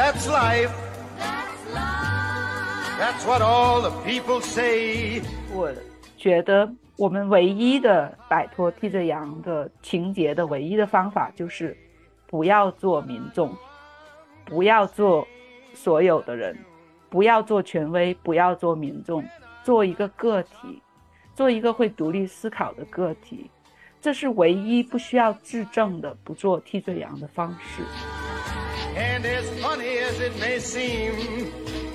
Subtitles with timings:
[0.00, 0.70] That's life.
[2.98, 5.20] That's what all the people say.
[5.52, 5.70] 我
[6.16, 11.76] 觉得我们唯一的摆脱替罪羊的情节的唯一的方法就是
[12.26, 13.54] 不要做民众，
[14.46, 15.28] 不要做
[15.74, 16.56] 所有的人，
[17.10, 19.22] 不要做权威，不要做民众，
[19.62, 20.80] 做一个个体，
[21.34, 23.50] 做一个会独立思考的个体，
[24.00, 27.82] 这是唯一不需要质证的不做替罪羊的方式。
[28.96, 31.12] And as funny as it may seem,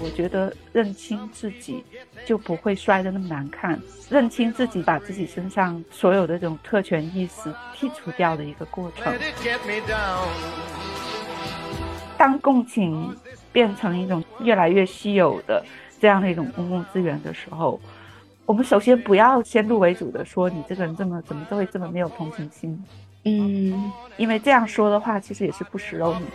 [0.02, 1.84] 我觉得认清自己
[2.26, 9.14] 就不会摔得那么难看，认清自己，把自己身上所有的这种特权意识剔除掉的一个过程.
[12.18, 13.16] 当共情
[13.52, 15.64] 变成一种越来越稀有的
[16.00, 17.80] 这样的一种公共资源的时候，
[18.46, 22.82] 我们首先不要先入为主的说你这个人这么怎么都会这么没有同情心，
[23.26, 26.28] 嗯，因为这样说的话其实也是不识肉你。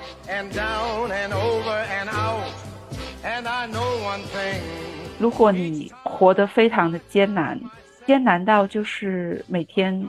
[5.19, 7.60] 如果你活得非常的艰难，
[8.06, 10.05] 艰难到就是每天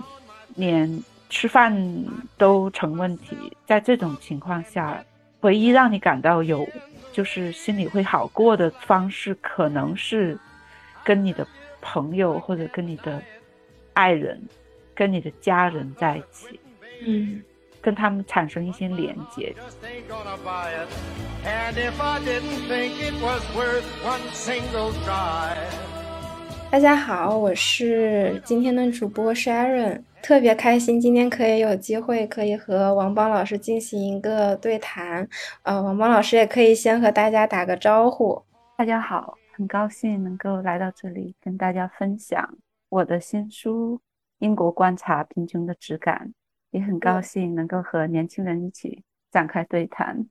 [0.56, 1.76] 连吃饭
[2.38, 3.36] 都成问题，
[3.68, 5.04] 在这种情况下，
[5.42, 6.68] 唯一让你感到有
[7.12, 10.38] 就是心里会好过的方式，可能是
[11.04, 11.46] 跟你的
[11.82, 13.22] 朋友或者跟你的
[13.94, 14.42] 爱人、
[14.96, 16.58] 跟你的家人在一起，
[17.06, 17.42] 嗯，
[17.82, 19.54] 跟他们产生一些连接。
[26.70, 35.28] 大家好，我是今天的主播 Sharon，特别开心今天可以有机会可以和王邦老师进行一个对谈。
[35.64, 38.42] 呃，王邦老师也可以先和大家打个招呼。
[38.78, 42.58] 大家好，很高兴能够来到这里跟大家分享
[42.90, 43.96] 我的新书
[44.40, 46.32] 《英国观察贫穷的质感》，
[46.72, 50.28] 也很高兴能够和年轻人一起展开对谈。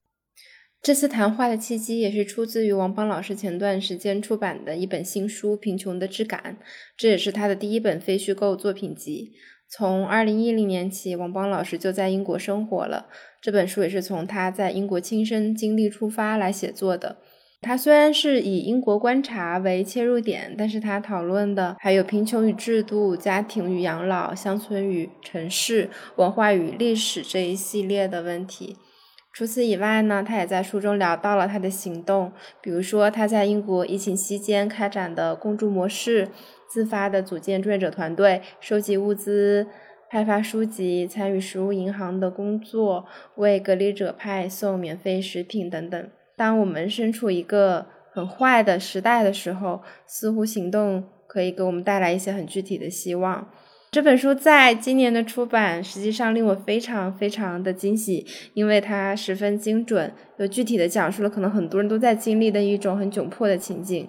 [0.83, 6.57] 这次谈话的契机也是出自于王邦老师前段时间出版的一本新书《贫穷的质感》，
[6.97, 9.33] 这也是他的第一本非虚构作品集。
[9.69, 13.09] 从二零一零年起，王邦老师就在英国生活了。
[13.41, 17.19] 这本书也是从他在英国亲身经历出发来写作的。
[17.63, 28.77] 他虽然是以英国观察为切入点，但是他讨论的还有贫穷与制度、家庭与养老、乡村与城市、文化与历史这一系列的问题。
[29.33, 36.29] 除此以外呢，他也在书中聊到了他的行动，比如说他在英国疫情期间开展的共助模式，
[36.69, 39.69] 自发的组建志愿者团队，收集物资、
[40.11, 43.05] 派发书籍，参与食物银行的工作，
[43.37, 46.11] 为隔离者派送免费食品等等。
[46.41, 47.85] 当我们身处一个
[48.15, 53.47] 很坏的时代的时候，似乎行动可以给我们带来一些很具体的希望。
[53.91, 64.09] 这本书在今年的出版，实际上令我非常非常的惊喜，因为它十分精准，又具体的讲述了可能很多人都在经历的一种很窘迫的情境，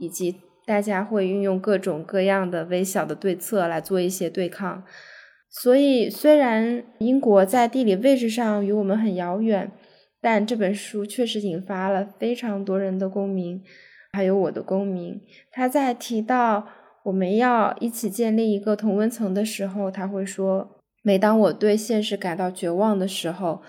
[0.00, 4.82] 以及大家会运用各种各样的微小的对策来做一些对抗。
[5.48, 9.70] 所以，虽然英国在地理位置上与我们很遥远，
[10.20, 13.62] 但这本书确实引发了非常多人的共鸣，
[14.12, 15.20] 还有我的共鸣。
[15.50, 16.68] 他在提到
[17.04, 23.62] 我们要一起建立一个同温层的时候，他会说：“每当我对现实感到绝望的时候，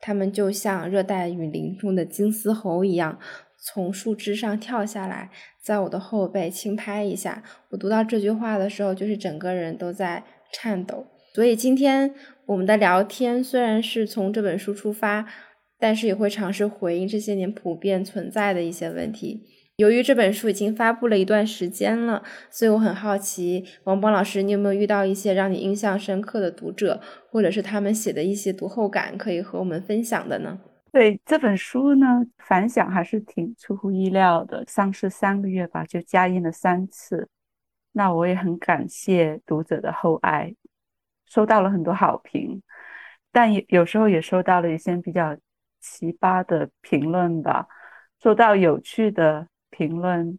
[0.00, 3.18] 他们就像热带雨林中的金丝猴一样，
[3.58, 5.30] 从树枝上跳下来，
[5.62, 10.22] 在我的后背轻拍一下。”我读到这句话的时候，就是整个人都在
[10.52, 11.06] 颤抖。
[11.34, 12.14] 所以今天
[12.46, 15.26] 我们的聊天虽然是从这本书出发，
[15.84, 19.42] 但是也会尝试回应这些年普遍存在的一些问题。
[19.76, 30.58] 由于这本书已经发布了一段时间了，所以我很好奇，王邦老师，你有没有遇到一些让你印象深刻的读者，或者是他们写的一些读后感，可以和我们分享的呢？
[30.90, 34.64] 对这本书呢，反响还是挺出乎意料的。
[34.66, 37.28] 上市三个月吧，就加印了三次。
[37.92, 40.54] 那我也很感谢读者的厚爱，
[41.26, 42.62] 收到了很多好评，
[43.30, 45.36] 但也有时候也收到了一些比较
[45.84, 47.66] 奇葩的评论吧，
[48.22, 50.38] 收到有趣的评论。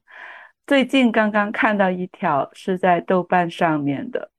[0.65, 4.31] 最近刚刚看到一条是在豆瓣上面的，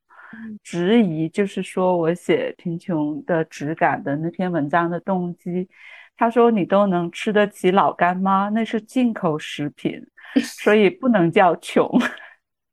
[0.64, 5.68] 质疑就是说我写贫穷的质感的那篇文章的动机。
[6.16, 10.04] 他说：“你都能吃得起老干妈，那是进口食品，
[10.42, 11.88] 所以不能叫穷。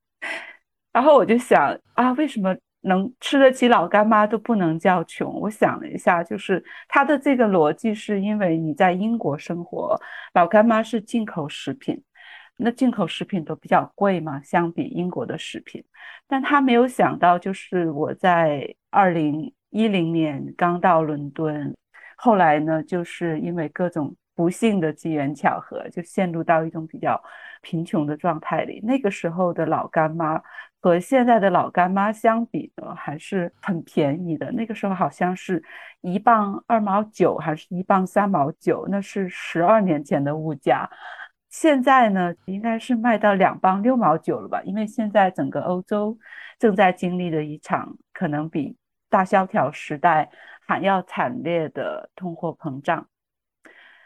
[0.92, 5.40] ”然后我就想啊，为什么能吃得起老干妈都不能叫穷？
[5.40, 10.00] 我想了一下，就是他的这个逻辑是因为你在英国生活，
[10.34, 12.02] 老干妈是进口食品，
[12.58, 15.84] 那进口食品都比较贵嘛，相比英国的食品。
[16.28, 21.74] 但他没有想到，就是我在二零一零年刚到伦敦。
[22.16, 27.22] 后来呢，就是因为各种不幸的机缘巧合，就陷入到一种比较
[27.62, 28.80] 贫穷的状态里。
[28.84, 30.42] 那个时候的老干妈
[30.84, 34.52] 和现在的老干妈相比呢，还是很便宜的。
[34.52, 35.64] 那个时候好像是
[36.02, 40.90] 一磅二毛九，还是一磅三毛九，那是十二年前的物价。
[41.48, 44.62] 现在呢，应该是卖到两磅六毛九了吧？
[44.66, 46.18] 因为现在整个欧洲
[46.60, 48.76] 正在经历的一场可能比
[49.10, 50.30] 大萧条时代
[50.68, 53.08] 还要惨烈的通货膨胀。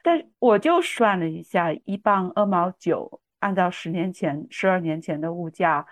[0.04, 5.84] 但我就算了一下，一磅二毛九，按照十年前、十二年前的物价，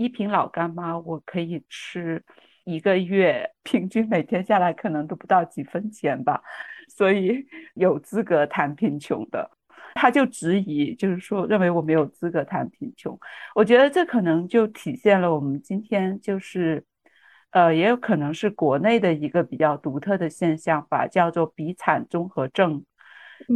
[0.00, 2.24] 一瓶老干妈我可以吃
[2.64, 6.42] 一个月，平均每天下来可能都不到几分钱吧，
[6.88, 7.44] 所以
[7.74, 9.50] 有资格谈贫穷的，
[9.94, 13.18] 他就质疑，就是说认为我没有资格谈贫穷。
[13.54, 16.82] 我觉得这可能就体现了我们今天就是，
[17.50, 22.82] 呃，也有可能是国内的一个比较独特的现象吧，叫做比惨综合症。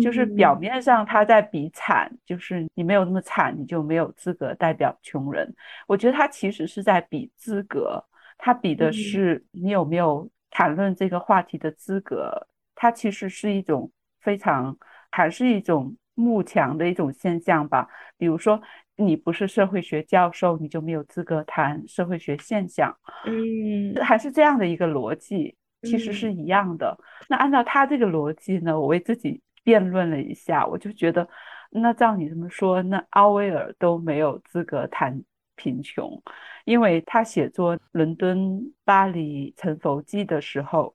[0.03, 5.55] 就是表面上他在比惨，就是你没有那么惨，你就没有资格代表穷人。
[5.87, 8.03] 我觉得他其实是在比资格，
[8.39, 12.49] 他比的是你有没有谈论这个话题的资格。
[12.75, 13.91] 他其实是一种
[14.21, 14.77] 非常，
[15.11, 17.87] 还是一种慕强的一种现象吧。
[18.17, 18.61] 比如说，
[18.97, 22.93] 你不是社会学教授，你就没有资格谈社会学现象。
[23.27, 26.99] 嗯，还是这样的一个逻辑，其实是一样的。
[27.29, 29.41] 那按照他这个逻辑呢，我为自己。
[29.65, 31.29] 辩论了一下，我就觉得，
[31.71, 35.25] 那照你这么说，那奥威尔都没有资格谈
[35.57, 36.23] 贫穷，
[36.65, 40.95] 因为他写作《伦敦巴黎沉浮记》的时候，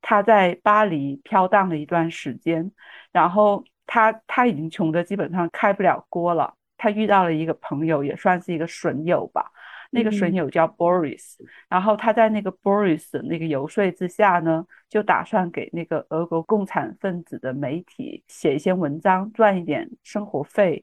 [0.00, 2.70] 他在巴黎飘荡了一段时间，
[3.12, 9.50] 然后他他已经穷的基本上开不了锅了，他遇到了一个朋友，也算是一个损友吧。
[9.94, 11.36] 那个损友叫 Boris，
[11.68, 20.82] 然后他在那个 Boris 的那个游说之下呢，就打算给那个俄国共产分子的媒体写一些文章，赚一点生活费。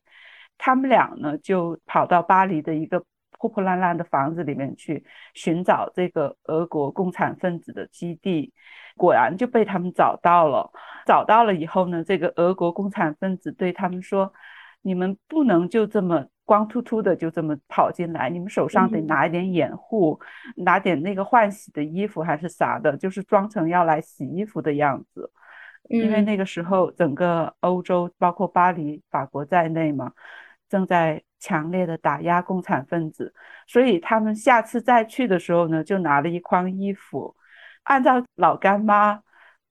[0.60, 3.04] 他们俩呢就跑到巴黎的一个
[3.40, 5.04] 破破烂烂的房子里面去
[5.34, 8.54] 寻找这个俄国共产分子的基地，
[8.96, 10.70] 果然就被他们找到了。
[11.08, 14.32] 找到了以后呢，这个俄国共产分子对他们说
[14.84, 20.20] ：“你们不能就这么。”光秃秃的就这么跑进来，你们手上得拿一点掩护，
[20.56, 25.32] 拿点那个换洗的衣服还是啥的，就是装成要来洗衣服的样子。
[25.90, 30.12] 因为那个时候整个欧洲，包括巴黎、法国在内嘛，
[30.68, 33.32] 正在强烈的打压共产分子，
[33.68, 37.36] 所以他们下次再去的时候呢，就拿了一筐衣服。
[37.84, 39.22] 按照老干妈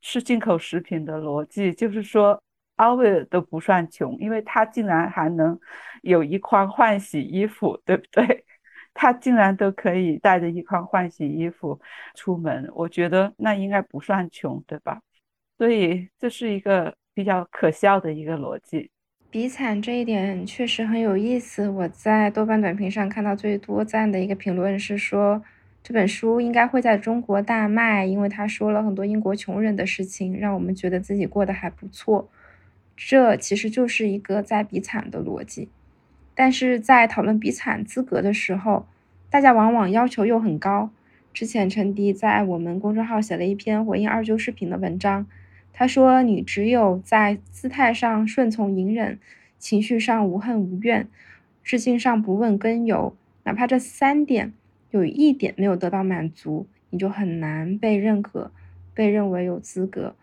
[0.01, 2.41] 吃进口食品的逻辑，就是说。
[2.79, 5.59] 奥威尔都不算穷，因为他竟然还能
[6.03, 8.45] 有一筐换洗衣服，对不对？
[8.95, 11.79] 他竟然都可以带着一筐换洗衣服
[12.15, 15.01] 出门，我觉得那应该不算穷，对吧？
[15.57, 18.91] 所以这是一个比较可笑的一个逻辑。
[19.31, 21.69] 比惨这一点确实很有意思。
[21.69, 25.43] 我在豆瓣短评上看到最多赞的一个评论是说，
[25.83, 32.29] 这本书应该会在中国大卖，因为他说了很多英国穷人的事情，让我们觉得自己过得还不错。
[33.01, 35.69] 这其实就是一个在比惨的逻辑，
[36.35, 38.89] 但是在讨论比惨资格的时候，
[39.31, 40.91] 大家往往要求又很高。
[41.33, 45.25] 之前陈迪在我们公众号写了一篇回应二舅视频的文章，
[45.73, 49.21] 他说：“你只有在姿态上顺从隐忍，
[49.61, 51.07] 情绪上无恨无怨，
[51.63, 54.53] 事性上不问根由，哪怕这三点
[54.91, 58.51] 有一点没有得到满足，你就很难被认可，
[58.93, 60.17] 被认为有资格。”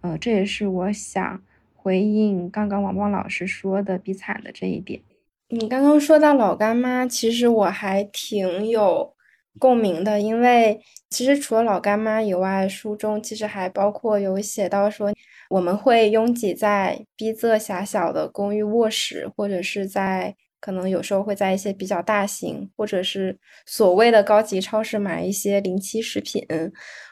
[0.00, 1.42] 呃，这也是我想。
[1.84, 5.02] 回应刚刚王邦老师说的比惨的这一点，
[5.50, 9.14] 你刚刚说到老干妈，其实我还挺有
[9.58, 15.12] 共鸣的，因为其实除了老干妈以外，书中其实还包括有写到说，
[15.50, 26.46] 我们会拥挤在逼仄狭小的公寓卧室，或者是在可能有时候会在一些比较大型或者是所谓的高级超市买一些临期食品，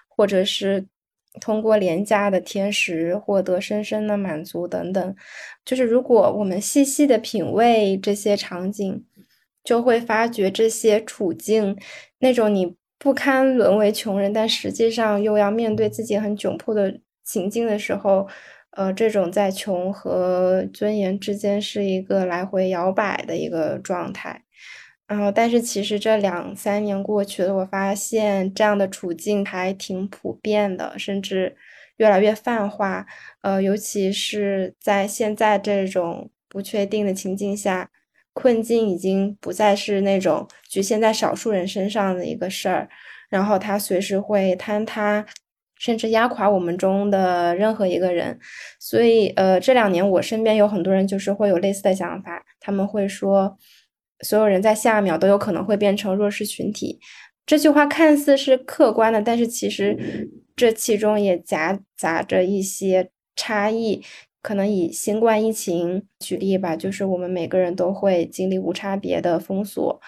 [0.09, 0.87] 或者是。
[1.41, 5.17] 通过廉价的甜食获得深深的满足等等，
[5.65, 9.05] 就是如果我们细细的品味这些场景，
[9.65, 11.77] 就会发觉这些处境，
[12.19, 18.29] 那种你不堪沦为穷人，但实际上又要面对自己很窘迫的情境的时候，
[18.73, 24.45] 呃，这种在穷和尊严之间是一个来回摇摆的一个状态。
[25.13, 31.55] 然后，但是其实这两三年过去了，我发现这样的处境还挺普遍的，甚至
[31.99, 33.07] 越来越泛化。
[33.43, 37.91] 呃，尤其是在现在这种不确定的情境下，
[38.33, 42.89] 困境已经不再是那种局限在少数人身上的一个事儿，
[43.29, 45.27] 然后它随时会坍塌，
[45.79, 48.39] 甚至压垮我们中的任何一个人。
[48.81, 53.59] 所以，呃，这两年我身边有很多人就是会有类似的想法，他们会说，
[54.23, 56.99] 所有人在下一秒都有可能会变成弱势群体。
[57.45, 64.03] 这句话看似是客观的，但是其实这其中也夹杂着一些差异。
[64.45, 70.01] 可能以新冠疫情举例吧，就是我们每个人都会经历无差别的封锁，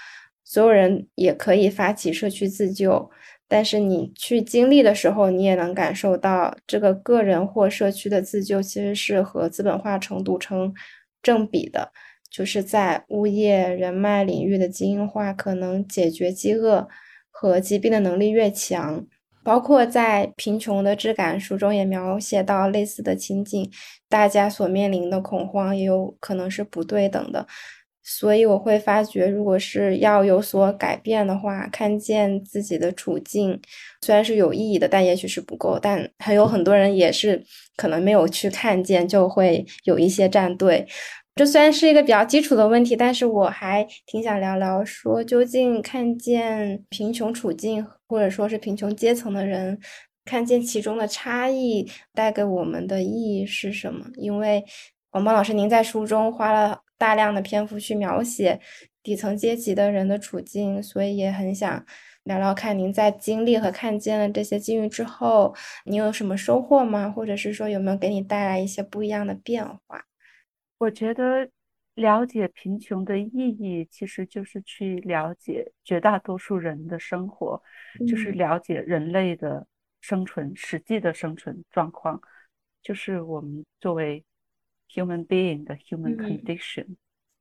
[0.42, 3.09] 所有人也可以发起社区自救，
[3.47, 10.75] 但是你去经历的时候，你也能感受到这个个人或社区的自救其实是和资本化程度成
[11.23, 11.92] 正比的，
[12.35, 16.88] 就是在物业人脉领域的精英化，可能解决饥饿
[17.31, 19.07] 和疾病的能力越强。
[19.45, 23.71] 包括在《贫穷的质感》书中也描写到类似的情景，
[24.09, 27.47] 大家所面临的恐慌也有可能是不对等的，
[28.03, 33.61] 所以我会发觉，如果是要有所改变的话，看见自己的处境
[34.00, 37.41] 虽然是有意义的，但也许是不够，但还有很多人也是
[37.76, 40.85] 可能没有去看见，就会有一些站队。
[41.37, 49.81] 这虽然是一个比较基础的问题，但是我还挺想聊聊，说究竟看见贫穷处境或者说是贫穷阶层的人，
[50.25, 54.07] 看见其中的差异带给我们的意义是什么？
[54.14, 54.64] 因为
[55.11, 58.61] 王邦老师，您在书中花了大量的篇幅去描写
[59.03, 61.85] 底层阶级的人的处境，所以也很想
[62.23, 65.53] 聊聊看您在经历和看见了这些境遇之后，
[65.87, 67.11] 你有什么收获吗？
[67.11, 70.05] 或者是说有没有给你带来一些不一样的变化？
[70.78, 71.49] 我觉得
[71.95, 77.62] 了解贫穷的意义，其实就是去了解绝大多数人的生活，
[78.07, 79.66] 就是了解人类的
[80.00, 82.21] 生存实际的生存状况，
[82.83, 84.25] 就是我们作为
[84.90, 86.97] human being 的 human condition。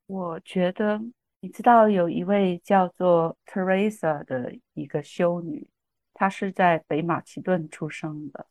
[0.06, 1.02] 我觉得
[1.40, 5.68] 你知道有一位叫做 Teresa 的一个修女，
[6.14, 8.46] 她是在北马其顿出生的，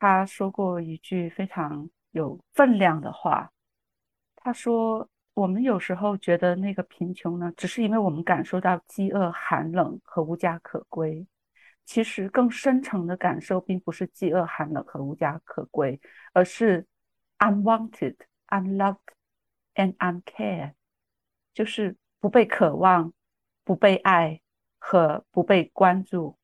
[0.00, 3.51] 她说过一句非常有分量的话。
[4.44, 11.24] 他说：“我们有时候觉得那个贫穷呢，只是因为我们感受到饥饿、寒冷和无家可归。
[11.84, 16.00] 其实更深层的感受并不是饥饿、寒冷和无家可归，
[16.32, 16.84] 而是
[17.38, 18.16] unwanted,
[18.48, 18.96] unloved,
[19.76, 20.72] and uncare，
[21.54, 23.12] 就是不被渴望、
[23.62, 24.40] 不被爱
[24.80, 26.36] 和不被关注。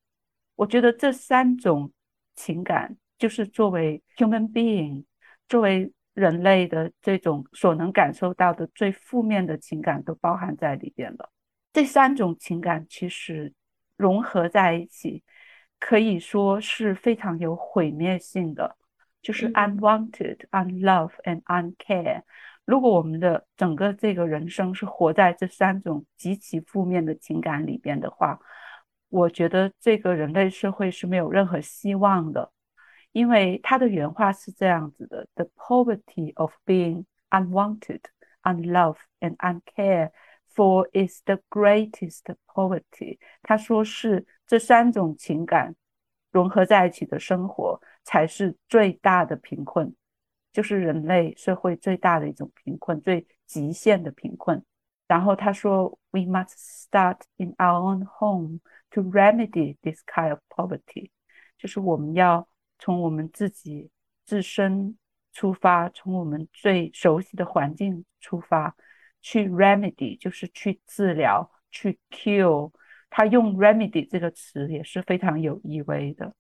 [0.54, 1.92] 我觉得这三种
[2.36, 5.04] 情感，就是作为 human being，
[5.48, 11.30] 作为。”人类的这种所能感受到的最负面的情感都包含在里边了。
[11.72, 13.54] 这三种情感其实
[13.96, 15.22] 融合在一起，
[15.78, 18.76] 可以说是非常有毁灭性的，
[19.22, 22.22] 就是 unwanted, unloved and uncare。
[22.64, 28.40] 如果我们的整个这个人生是活在这三种极其负面的情感里边的话，
[29.08, 32.50] 我觉得这个人类社会是没有任何希望的。
[33.17, 38.01] 因为他的原话是这样子的：“The poverty of being unwanted,
[38.41, 40.11] unloved, and uncared
[40.55, 45.75] for is the greatest poverty。”他说是这三种情感
[46.31, 49.93] 融合在一起的生活才是最大的贫困，
[50.51, 54.63] 就是人类社会最大的一种贫困，最极限的贫困。
[55.07, 61.11] 然后他说：“We must start in our own home to remedy this kind of poverty。”
[61.59, 62.47] 就是我们要。
[62.78, 63.90] 从我们自己
[64.24, 64.96] 自身
[65.32, 68.76] 出发，从我们最熟悉的环境出发，
[69.20, 72.72] 去 remedy 就是去治疗，去 cure。
[73.10, 76.34] 他用 remedy 这个词也是非常有意味的，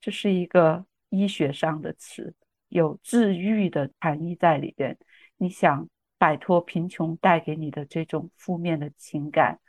[0.00, 2.34] 这是一个医学上的词，
[2.68, 4.98] 有治愈的含义在里边。
[5.36, 9.60] 你想摆脱贫穷带给你的这种负面的情感，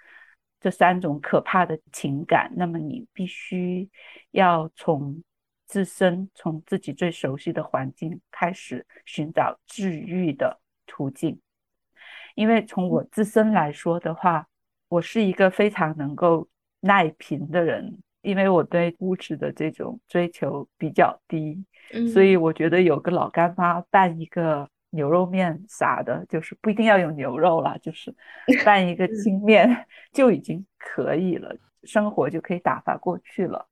[0.60, 3.90] 这三种可怕的情感，那么你必须
[4.32, 5.24] 要从。
[5.70, 11.40] 自身从自己最熟悉的环境开始寻找治愈的途径，
[12.34, 14.48] 因为从我自身来说的话，
[14.88, 16.50] 我是一个非常能够
[16.80, 21.64] 耐贫的人，因为我对物质的这种追求比较低，
[22.12, 28.12] 所以我觉得有个老干妈拌一个牛肉面啥的，就是不一定要有牛肉啦，就是
[28.66, 33.69] 拌一个 清面 就已经可以了，生活就可以打发过去了。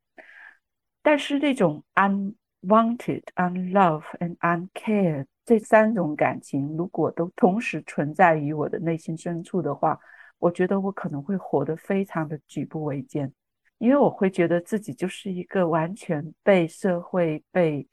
[1.08, 9.98] 但是这种 unwanted, unloved and uncared 这三种感情，如果都同时存在于我的内心深处的话，
[10.38, 13.32] 我觉得我可能会活得非常的举步维艰，
[13.78, 17.88] 因为我会觉得自己就是一个完全被社会、被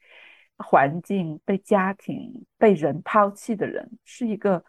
[0.58, 4.64] 环境、被家庭、被人抛弃的人，是一个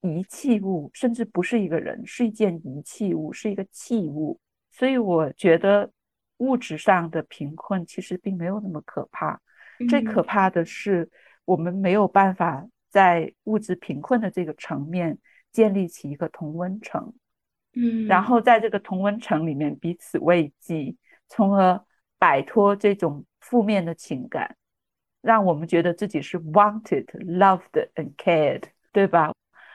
[0.00, 4.40] 遗弃物，甚至不是一个人，是一件遗弃物，是一个器物。
[4.70, 5.92] 所以我觉得。
[6.40, 9.40] 物质上的贫困其实并没有那么可怕，
[9.88, 11.08] 最可怕的是
[11.46, 15.16] 我们没有办法在物质贫困的这个层面
[15.52, 17.12] 建立起一个同温层，
[17.74, 20.94] 嗯，然后在这个同温层里面彼此慰藉，
[21.28, 21.84] 从而
[22.18, 24.56] 摆脱这种负面的情感，
[25.20, 29.32] 让我们觉得自己是 wanted、loved and cared，对吧？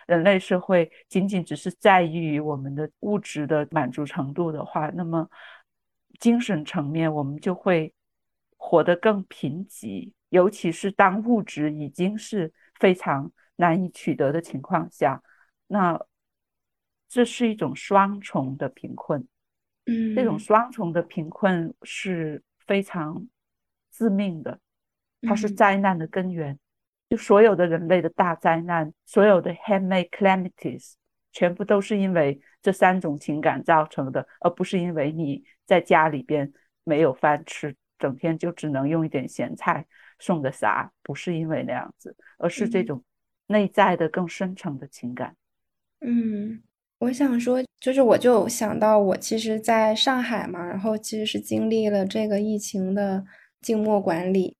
[0.07, 5.27] 人类社会仅仅只是在意于我们的物质的满足程度的话，那么
[6.19, 7.93] 精神层面我们就会
[8.57, 15.21] 活得更贫瘠，尤其是当物质已经是非常难以取得的情况下，
[15.67, 15.99] 那
[17.07, 19.27] 这是一种双重的贫困。
[19.85, 23.27] 嗯，这种双重的贫困是非常
[23.91, 24.59] 致命的，
[25.21, 26.57] 它是灾难的根源。
[27.07, 30.93] 就所有的人类的大灾难，所有的 handmade calamities，
[31.31, 36.51] 全部都是因为这三种情感造成的，而不是因为你在家里边
[36.83, 39.85] 没有饭吃，整天就只能用一点咸菜
[40.19, 43.03] 送的啥，不是因为那样子，而是这种
[43.47, 45.35] 内在的更深层的情感。
[46.01, 46.61] 嗯，
[46.99, 53.25] 我想说，就是我就想到我其实在上海嘛，然后其实是经历了这个疫情的
[53.61, 54.57] 静默管理，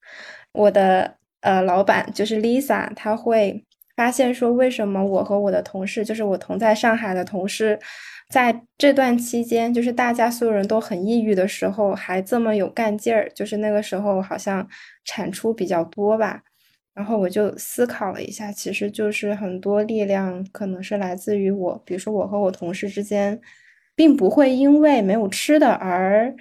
[0.52, 1.18] 我的。
[1.42, 3.64] 呃，老板就是 Lisa，他会
[3.96, 7.80] 发现说，为什么我和我的同事，就是我同在上海的同事，
[8.30, 14.68] 在这段期间，就是大家所有人都很抑郁的时候，还这么有干劲儿，就是那个时候好像
[15.04, 16.42] 产出比较多吧。
[16.94, 23.40] 然后我就思考了一下，其实就是很多力量可能是来自于我，比如说我和我同事之间，
[23.96, 26.36] 并不会因为没有吃的而。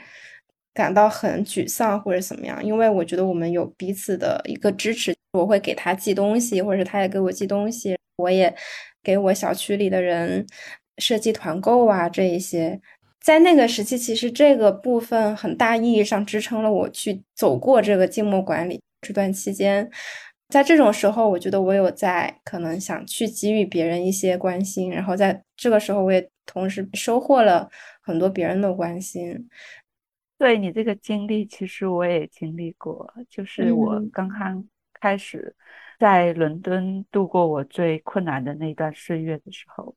[0.77, 8.53] 感到很沮丧或者怎么样，因为我觉得我们有彼此的一个支持，我会给他寄东西，或者他也给我寄东西，我也
[9.01, 10.45] 给我小区里的人
[10.99, 12.81] 设计团购啊，这一些，
[13.21, 19.91] 在那个时期，其实这个部分很大意义上支撑了我去走过这个静默管理这段期间，
[20.49, 27.69] 在这种时候，我觉得我有在可能想去给予别人一些关心，然后在这个时候，我也同时收获了
[28.03, 29.49] 很多别人的关心。
[30.37, 33.13] 对你这个经历，其实我也经历过。
[33.31, 34.63] 就是我刚刚
[35.01, 35.55] 开始
[35.99, 39.95] 在伦敦度过我最困难的那段岁月的时候，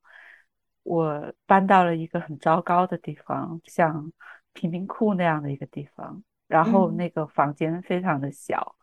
[0.87, 4.11] 我搬到了一个很糟糕的地方，像
[4.53, 6.23] 贫民窟那样的一个地方。
[6.47, 8.75] 然后那个房间非常的小，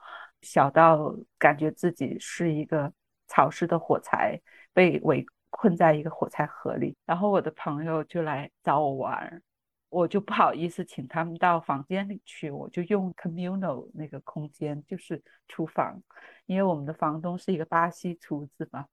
[0.42, 2.92] 小到感觉自己是一个
[3.26, 4.38] 潮湿的火柴，
[4.74, 6.94] 被围困在一个火柴盒里。
[7.06, 9.42] 然后我的朋友就来找我玩。
[9.88, 16.02] 我就不好意思请他们到房间里去，我就用 communal 那个空间，就是厨房，
[16.46, 18.86] 因为我们的房东是一个巴西厨子嘛，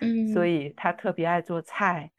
[0.00, 2.12] 嗯，所以他特别爱做菜，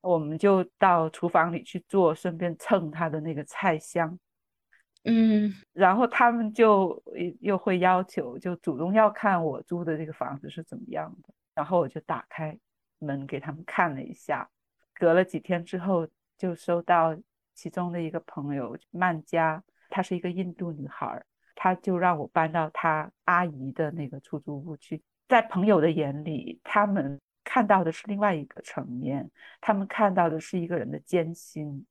[0.00, 4.18] 我们就到厨房里去做，顺便蹭他的那个菜香，
[5.04, 7.02] 嗯，然后他们就
[7.40, 12.58] 又会要求，就主动要看我租的这个房子是怎么样的，然后我就打开
[12.98, 14.48] 门给他们看了一下，
[14.94, 17.16] 隔了几天之后就收到。
[17.60, 21.20] 其中的一个朋友曼佳，她是一个印度女孩，
[21.56, 25.02] 她就让我搬到她阿姨的那个出租屋去。
[25.26, 31.86] 在朋友的眼里，他们看到的是另外一个层面，他们看到的是一个人的艰辛，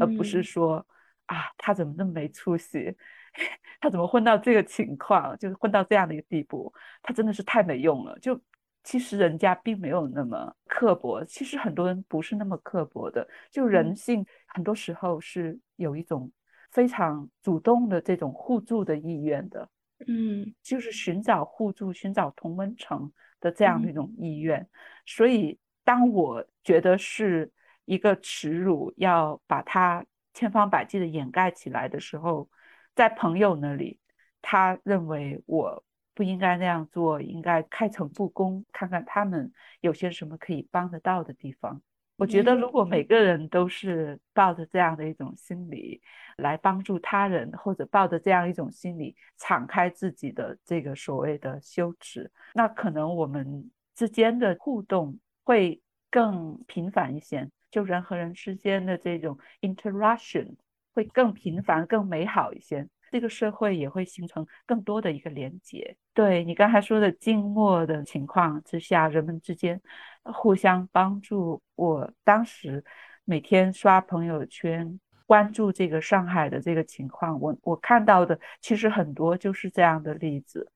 [0.00, 0.84] 而不是说
[1.26, 2.96] 啊，他怎么那么没出息，
[3.80, 8.40] 他怎么混到这个情况，就是混到这样的一个地步，他真的是太没用了，就。
[8.84, 13.24] 其实人家并没有那么刻薄，其实很多人不是那么刻薄的。
[13.48, 16.28] 就人性很多时候是有一种
[16.72, 19.68] 非常主动的这种互助的意愿的，
[20.08, 23.08] 嗯，就是寻找互助、寻找同温层
[23.42, 24.66] 的这样的一种意愿。
[25.04, 27.52] 所以，当我觉得是
[27.84, 32.48] 一个耻辱，要把它千方百计的掩盖起来的时候，
[32.94, 34.00] 在朋友那里，
[34.40, 35.84] 他认为我。
[36.14, 39.50] 不应该那样做，应该开诚布公，看看他们
[39.80, 41.80] 有些什么可以帮得到的地方。
[42.22, 46.00] 我觉得，如果每个人都是抱着这样的一种心理
[46.36, 55.82] 来帮助他人，或者抱着这样一种心理敞开自己的这个所谓的羞耻，那可能我们之间的互动会
[56.12, 60.54] 更频繁一些，就人和人之间的这种 interaction
[60.94, 62.86] 会更频繁、更美好一些。
[63.12, 65.94] 这个社会也会形成更多的一个连接。
[66.14, 69.78] 对你刚才说的静默的情况之下，人们之间
[70.24, 71.62] 互相帮助。
[71.74, 72.82] 我当时
[73.24, 80.70] 每天刷朋友圈，关注这个上海的这个情况，我我看到的其实很多就是这样的例子，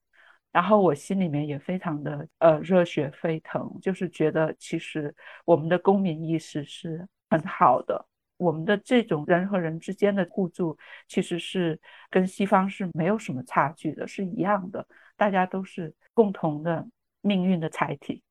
[0.53, 8.07] 然后我心里面也非常的呃热血沸腾，就是觉得其实我们的公民意识是很好的。
[8.37, 10.77] 我们的这种人和人之间的互助，
[11.09, 16.87] 其实是跟西方是没有什么差距的，是一样的，大家都是共同的
[17.21, 18.23] 命运的载体。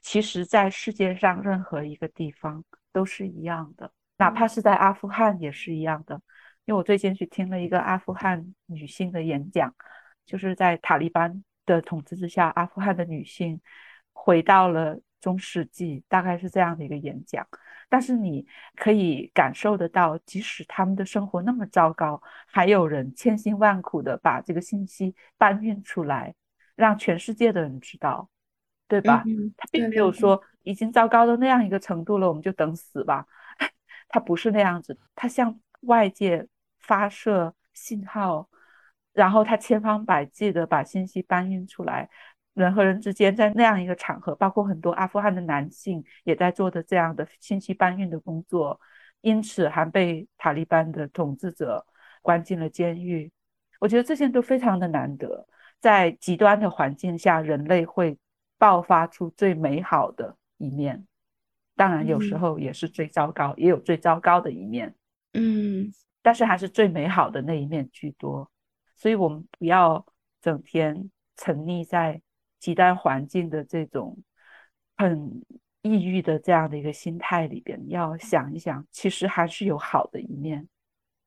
[0.00, 6.20] 其实，在世界上任何一个地方都是一样的，哪怕是在阿富汗也是一样的。
[6.66, 9.74] 因为我最近去听了一个阿富汗女性的演讲，
[10.26, 13.60] 就是在塔利班的统治之下，阿富汗的女性
[14.12, 17.46] 回到了中世纪，大概是这样的一个演讲。
[17.88, 26.34] 但是你可以感受得到，即使他们的生活那么糟糕，还有人千辛万苦的把这个信息搬运出来，
[26.74, 28.28] 让全世界的人知道，
[28.88, 29.24] 对吧？
[29.56, 33.26] 他并没有说已经糟糕到那样一个程度了，我们就等死吧。
[34.08, 36.46] 他不是那样子，他向外界。
[36.78, 38.48] 发射信号，
[39.12, 42.08] 然后他千方百计的把信息搬运出来。
[42.56, 48.80] 人和人之间在那样一个场合，包括很多阿富汗的男性也在做的这样的信息搬运的工作，
[49.20, 51.86] 因此还被塔利班的统治者
[52.22, 53.30] 关进了监狱。
[53.78, 55.46] 我觉得这些都非常的难得。
[55.78, 58.18] 在极端的环境下，人类会
[58.58, 61.06] 爆发出最美好的一面，
[61.76, 64.94] 当然有时候也是最糟糕，也有最糟糕的一面。
[65.34, 65.92] 嗯。
[66.22, 68.50] 但是还是最美好的那一面居多，
[68.96, 70.04] 所以我们不要
[70.40, 72.20] 整天沉溺在
[72.58, 74.18] 极端环境的这种
[74.96, 75.42] 很
[75.82, 80.68] 抑郁的这样的一个心态里边，要想一想，其实还是有好的一面。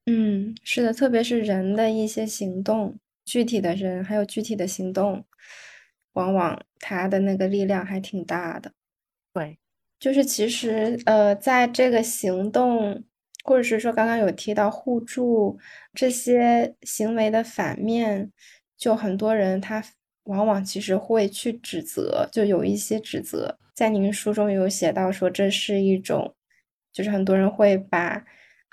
[0.06, 5.26] 嗯，是的，特别是人的一些行动，具体的人还有具体的行动，
[6.14, 8.72] 往往他的那个力量还挺大的。
[9.34, 9.60] 对，
[10.00, 13.04] 就是其实呃，在这个行动。
[13.46, 15.58] 或者是说，刚刚有提到互助
[15.94, 18.32] 这些行为的反面，
[18.78, 19.84] 就很多人他
[20.30, 23.58] 往往其实会去指责，就有一些指责。
[23.76, 26.34] 在您书中有写到说，这是一种，
[26.94, 28.24] 就是很多人会把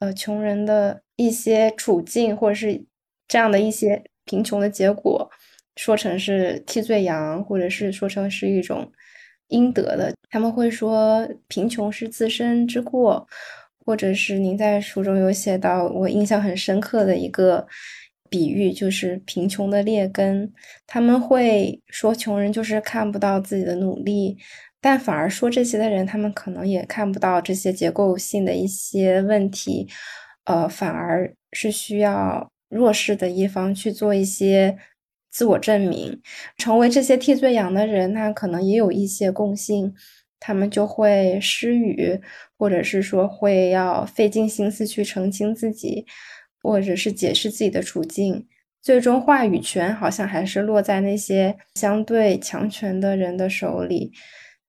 [0.01, 2.85] 呃穷人的一些处境，或者是
[3.27, 5.29] 这样的一些贫穷的结果，
[5.77, 8.92] 说成是替罪羊，或者是说成是一种
[9.49, 10.14] 应得的。
[10.31, 13.27] 他们会说，贫穷是自身之过。
[13.87, 17.64] 或者是您在书中有写到，我印象很深刻的一个
[18.29, 20.53] 比喻，就是贫穷的劣根。
[20.87, 24.37] 他们会说穷人就是看不到自己的努力，
[24.81, 29.89] 但反而说这些的人，他们可能也看不到这些结构性的一些问题，
[30.45, 34.77] 呃，反而是需要弱势的一方去做一些
[35.31, 36.21] 自我证明，
[36.57, 39.95] 成为这些替罪羊的人，他可能也有一些共性。
[40.39, 42.21] 他们就会失语，
[42.59, 46.05] 或者是说会要费尽心思去澄清自己，
[46.67, 48.47] 或者是解释自己的处境。
[48.83, 54.13] 最终话语权好像还是落在那些相对强权的人的手里。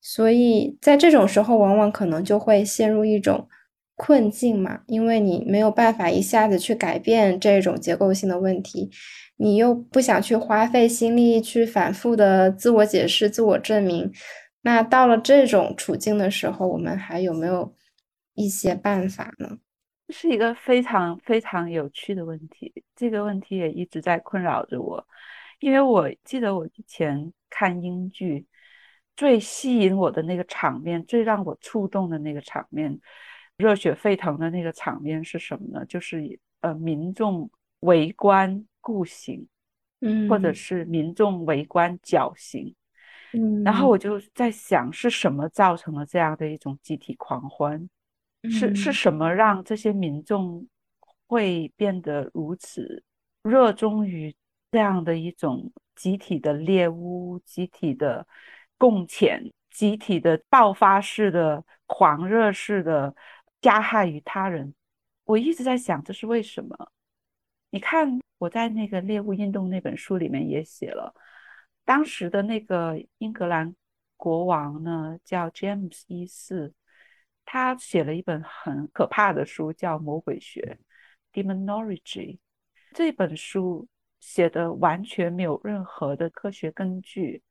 [0.01, 3.47] 所以在这种时候，往往可能就会陷入一种
[3.95, 8.89] 困境嘛，因为你没有办法一下子去改变这种结构性的问题，
[9.37, 14.11] 你又不想去花费心力去反复的自我解释、自我证明。
[14.61, 17.75] 那到了这种处境的时候，我们还有没有
[18.33, 19.57] 一些办法呢？
[20.07, 25.05] 这是一个非常非常有趣的问题，这个问题也一直在困扰着我。
[25.59, 28.45] 因为我记得我以前看英剧，
[29.17, 32.97] 最吸引我的那个场面，最让我触动的那个场面，
[33.57, 35.85] 热血沸腾的那个场面是什么呢？
[35.85, 37.49] 就是呃，民众
[37.81, 39.45] 围观酷刑，
[39.99, 42.73] 嗯，或者是民众围观绞刑。
[43.33, 47.89] 嗯，然后我就在想，是什么造成了这样的一种集体狂欢？
[48.49, 50.67] 是是什么让这些民众
[51.27, 53.03] 会变得如此
[53.43, 54.35] 热衷于
[54.71, 58.27] 这样的一种集体的猎巫、集体的
[58.77, 63.15] 共遣、集体的爆发式的狂热式的
[63.61, 64.73] 加害于他人？
[65.23, 66.91] 我一直在想，这是为什么？
[67.69, 71.13] 你看，我在那个猎物运动那本书里面也写了。
[71.83, 73.75] 当时的那个英格兰
[74.15, 76.73] 国王呢，叫 James 一世，
[77.49, 80.77] 他写了一本很可怕的书，叫《魔鬼学》
[81.41, 82.39] （Demonology）。
[82.93, 83.87] 这本书
[84.19, 87.41] 写的完全没有任何的科学根据，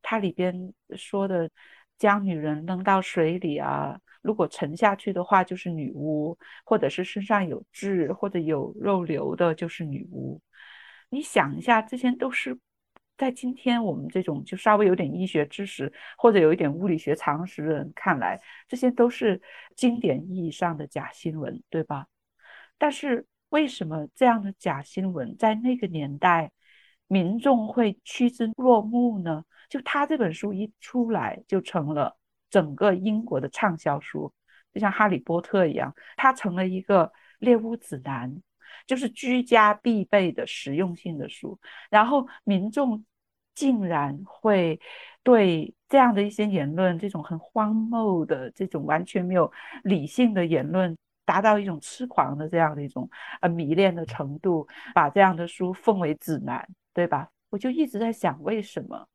[0.00, 1.50] 它里边说的
[1.98, 10.40] 将女人扔到水里啊，如果沉下去的话就是女巫，或者是身上有痣或者有肉瘤的就是女巫。
[11.10, 12.58] 你想一下，这些都是。
[13.20, 19.38] 在今天我们这种就稍微有点医学知识或者有一点物理学常识的人看来，这些都是
[19.76, 22.06] 经典意义上的假新闻，对吧？
[22.78, 26.50] 但是为什么这样的假新闻在那个年代
[27.08, 29.44] 民众会趋之若鹜呢？
[29.68, 32.16] 就他这本书一出来就成了
[32.48, 34.32] 整个英国的畅销书，
[34.72, 38.42] 就像哈利波特一样，它成了一个猎巫指南，
[38.86, 41.60] 就是居家必备的实用性的书。
[41.90, 43.04] 然后民众
[43.54, 44.80] 竟然会
[45.22, 49.50] 对这样的一些言论，这种很荒谬的、这种完全没有
[49.84, 53.08] 理性的言论，达到一种痴狂的这样的一种
[53.40, 57.28] 呃迷恋的程度，把这样的书奉为指南，对吧？
[57.50, 59.06] 我就一直在想，为什么？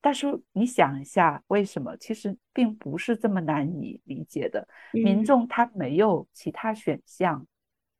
[0.00, 1.94] 但是你想一下，为什么？
[1.98, 4.66] 其实并不是这么难以理解的。
[4.92, 7.46] 民众他没有其他选项，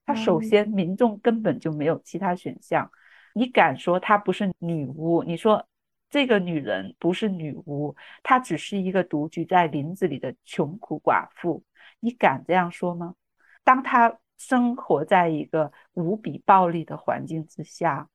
[0.06, 2.90] 他首先民众根本就没有其他选项。
[3.34, 5.22] 你敢说他不是女巫？
[5.22, 5.62] 你说
[6.10, 11.64] 这个女人不是女巫，她只是一个独居在林子里的穷苦寡妇，
[12.00, 13.14] 你敢这样说吗？
[13.64, 18.08] 当她生活在一个无比暴力的环境之下。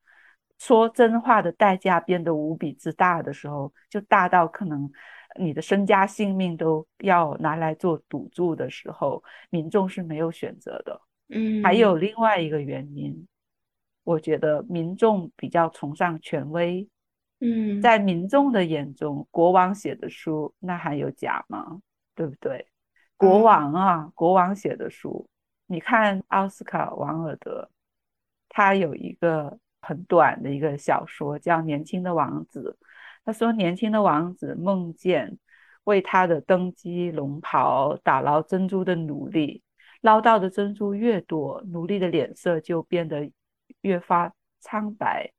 [0.57, 4.89] 说真话的代价变得无比之大的时候，就大到可能
[5.37, 11.01] 你的身家性命都要拿来做赌注的时候，民众是没有选择的。
[11.27, 13.27] 嗯，还有另外一个原因，
[14.05, 16.87] 我觉得民众比较崇尚权威。
[17.39, 21.81] 嗯，在民众的眼中，国王写的书那还有假吗？
[22.15, 22.67] 对不对？
[23.17, 25.27] 国王啊，国王写的书，
[25.67, 27.69] 你看奥斯卡·王尔德，
[28.49, 29.59] 他有一个。
[29.87, 32.75] 很短的一个小说叫《年轻的王子》。
[33.23, 35.37] 他说，年轻的王子梦见
[35.83, 39.61] 为他的登基龙袍打捞珍珠的奴隶，
[40.01, 43.31] 捞到的珍珠越多，奴隶的脸色就变得
[43.81, 45.31] 越发苍白。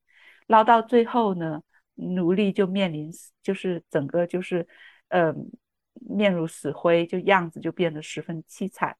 [0.46, 1.61] 捞到最后呢，
[1.96, 3.11] 奴隶就面临
[3.42, 4.66] 就是整个就是
[5.09, 5.35] 呃
[5.94, 8.96] 面如死灰，就样子就变得十分凄惨。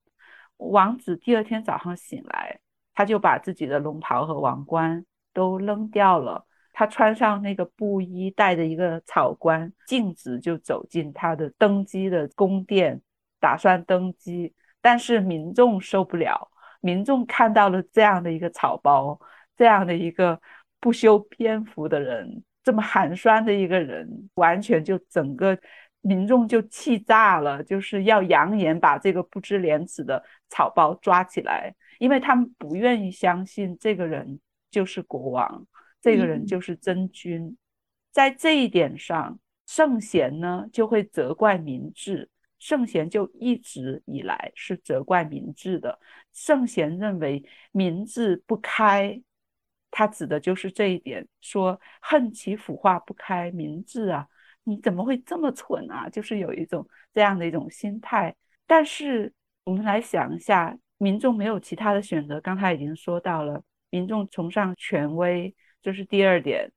[0.57, 2.59] 王子第二天早上醒来，
[2.93, 5.07] 他就把自己的龙袍和王冠。
[5.37, 6.47] 都扔掉了。
[6.73, 13.03] 他穿上那个布衣，带着一个草冠，径直就走进他的登基的宫殿，
[13.39, 14.55] 打算登基。
[14.81, 19.21] 但是民众受不了，民众看到了这样的一个草包，
[19.59, 20.41] 这样的一个
[20.81, 25.57] 不修边幅的人，这么寒酸的一个人，完全就整个
[26.01, 34.41] 民众就气炸了，就是要扬言把这个不知廉耻的草包抓起来，因为他们不愿意相信这个人。
[34.69, 35.67] 就是国王，
[36.03, 37.57] 这个人就是真君，
[38.13, 42.29] 在这一点上，圣贤呢就会责怪民智。
[42.59, 45.99] 圣贤就一直以来是责怪民智的。
[46.35, 49.19] 圣贤认为民智不开，
[49.91, 54.27] 他指的就是这一点，说恨其腐化不开，明智啊，
[54.65, 56.09] 你怎么会这么蠢啊？
[56.09, 58.35] 就是有一种这样的一种心态。
[58.67, 59.33] 但是
[59.65, 63.63] 我们来想一下，民众没有其他的选择，刚才已经说到了。
[63.89, 66.71] 民众崇尚权威，这是第二点。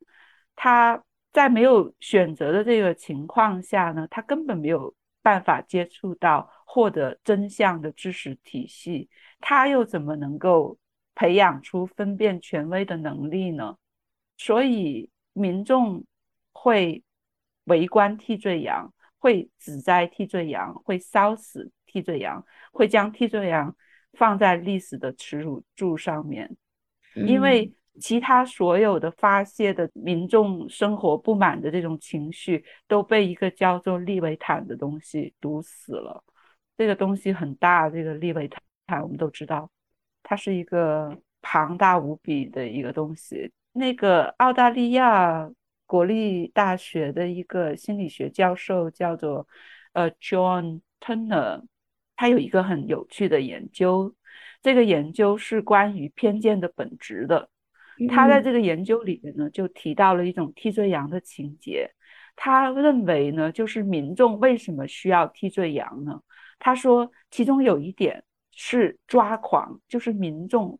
[0.56, 10.78] 他在没有选择的这个情况下呢，他根本没有办法接触到获得真相的知识体系，他又怎么能够
[11.19, 13.75] 培养出分辨权威的能力呢？
[14.38, 16.05] 所以民众
[16.53, 17.03] 会
[17.65, 23.75] 围观替罪羊，会指摘替罪羊，会烧死替罪羊，会将替罪羊
[24.13, 26.55] 放在历史的耻辱柱上面。
[27.27, 36.23] 因为其他所有的发泄的民众生活不满的这种情绪都被一个叫做利维坦的东西堵死了。
[36.77, 38.49] 这个东西很大，这个利维
[38.88, 39.69] 坦我们都知道，
[40.23, 43.51] 它是一个庞大无比的一个东西。
[43.71, 45.49] 那个澳大利亚
[45.86, 49.47] 国立大学的一个心理学教授叫做
[49.93, 51.63] 呃 John Turner，
[52.15, 54.13] 他有一个很有趣的研究。
[54.62, 57.49] 这个研究是关于偏见的本质的。
[58.08, 61.89] 他在这个研究里面呢，就提到了一种替罪羊的情节。
[62.36, 66.21] 他认为呢，就是民众为什么需要替罪羊呢？
[66.60, 68.23] 他说，其中有一点
[68.62, 70.78] 是抓狂，就是民众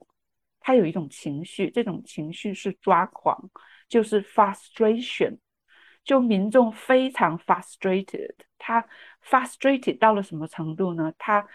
[0.60, 3.50] 他有一种情绪，这种情绪是抓狂，
[3.88, 5.38] 就是 frustration。
[6.04, 8.86] 就民众非常 frustrated，他
[9.24, 11.14] frustrated 到了什么程度呢？
[11.18, 11.48] 他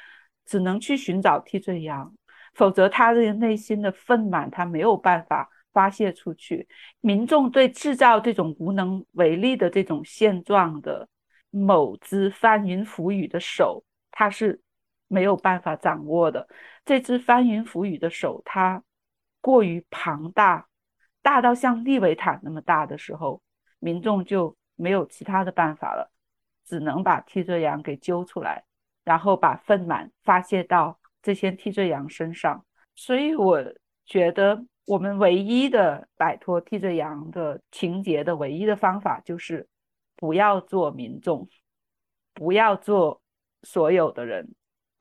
[0.47, 2.15] 只能去寻找替罪羊，
[2.55, 6.67] 否则他这个内心的愤满他没有办法发泄出去。
[7.01, 11.07] 民众对制造这种无能为力的这种现状的
[11.51, 14.61] 某只翻云覆雨的手，他是
[15.09, 16.49] 没有办法掌握的。
[16.85, 18.83] 这只翻云覆雨的手，它
[19.41, 20.69] 过于庞大，
[21.23, 23.43] 大到像利维坦那么大的时候，
[23.79, 26.11] 民众就没有其他的办法了，
[26.65, 28.65] 只能把替罪羊给揪出来。
[29.05, 32.65] 然后把愤满发泄到这些替罪羊身上，
[32.95, 33.63] 所以我
[34.07, 39.69] 觉得我们唯一的摆脱替罪羊的情节的唯一的方法就是
[40.17, 41.47] 不要做民众，
[42.33, 43.21] 不要做
[43.63, 44.55] 所有的人，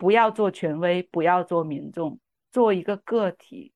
[0.03, 2.19] 不要做权威，不要做民众，
[2.51, 3.71] 做一个个体，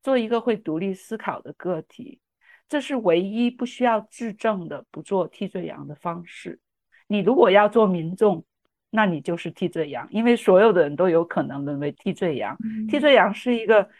[0.00, 2.20] 做一个会独立思考的个体，
[2.68, 6.60] 这是唯一不需要质证的不做替罪羊的方式。
[7.08, 8.44] 你如果要做民众，
[8.90, 12.56] 那你就是替罪羊，因为所有的人都有可能沦为替罪羊。
[12.88, 13.90] 替罪羊是一个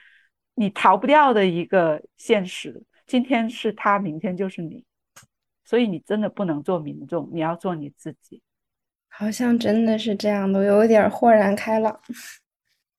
[0.55, 4.85] 你逃不掉的一个现实，今天是他，明天就是你，
[5.65, 8.41] 所以你真的不能做民众，你要做你自己。
[9.15, 12.01] 好像真的是这样的，我有点豁然开朗。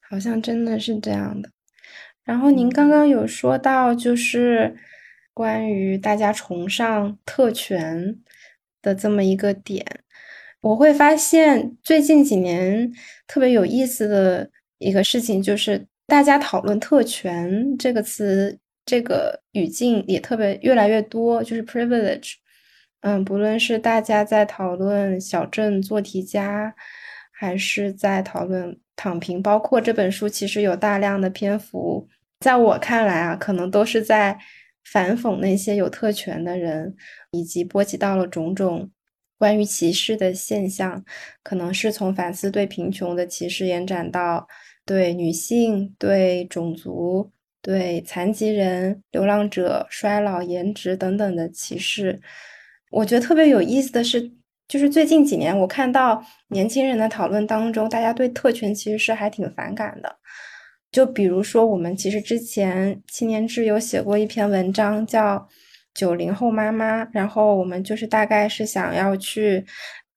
[0.10, 1.50] 好像真的是这样的。
[2.24, 4.76] 然后您刚刚有说到，就是
[5.34, 8.16] 关于大家崇尚特权
[8.82, 9.84] 的这么一个点，
[10.62, 12.94] 我会发现最近几年
[13.26, 14.48] 特别有意思的
[14.78, 22.36] 一个事情，就是大家讨论“特权”这个词，这个语境也特别越来越多，就是 “privilege”。
[23.04, 26.74] 嗯，不论是大家在讨论小镇做题家，
[27.34, 32.08] 还是在讨论躺平，包括这本书其实有大量的篇幅，
[32.40, 34.40] 在我看来啊，可能都是在
[34.86, 36.96] 反讽那些有特权的人，
[37.32, 38.90] 以及波及到了种种
[39.38, 41.04] 关于歧视的现象，
[41.44, 44.48] 可能是从反思对贫穷的歧视延展到
[44.86, 47.30] 对女性、对种族、
[47.62, 52.22] 对残疾人、流浪者、衰老、颜值等等的歧视。
[52.94, 54.32] 我觉得特别有意思的是，
[54.68, 60.16] 就是最近几年，我看到年轻人的讨论当中，大家对特权其实是还挺反感的。
[60.92, 65.38] 就比如说，我们其实之前青年志有写过一篇文章，叫
[65.96, 69.66] 《九零后妈妈》，然后我们就是大概是想要去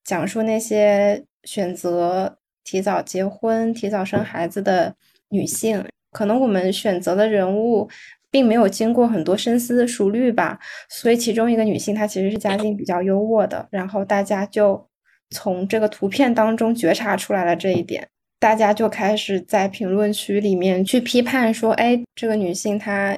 [0.04, 4.94] 讲述那些选择提早结婚、提早生孩子的
[5.30, 7.88] 女性，可能我们选择的人物。
[8.36, 10.58] 并没有经过很多深思熟虑吧，
[10.90, 14.86] 所以其中一个女性她其实是家境比较优渥的，然后大家就
[15.30, 18.06] 从这个图片当中觉察出来了这一点，
[18.38, 23.16] 大家就开始在评论区里面去批判说，哎，这个女性她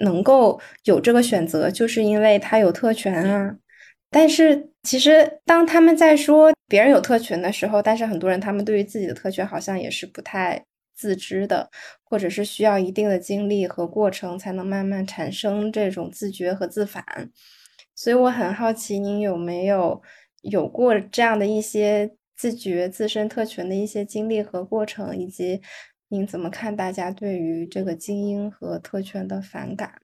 [0.00, 3.56] 能够有这个选择，就是因为她有特权啊。
[4.10, 10.62] 但是其实当他们在说别人有特权的时候，但是很多人他们对于自己的特权好像也是不太。
[11.00, 11.70] 自知的，
[12.08, 17.04] 或者是需要一定的经历和过程，才能慢慢产生这种自觉和自反。
[17.94, 20.00] 所以我很好奇，您有没有
[20.40, 25.60] 有过这样的一些自觉自身特权的一些经历和过程，以及
[26.08, 30.00] 您怎么看大家对于这个精英和特权的反感？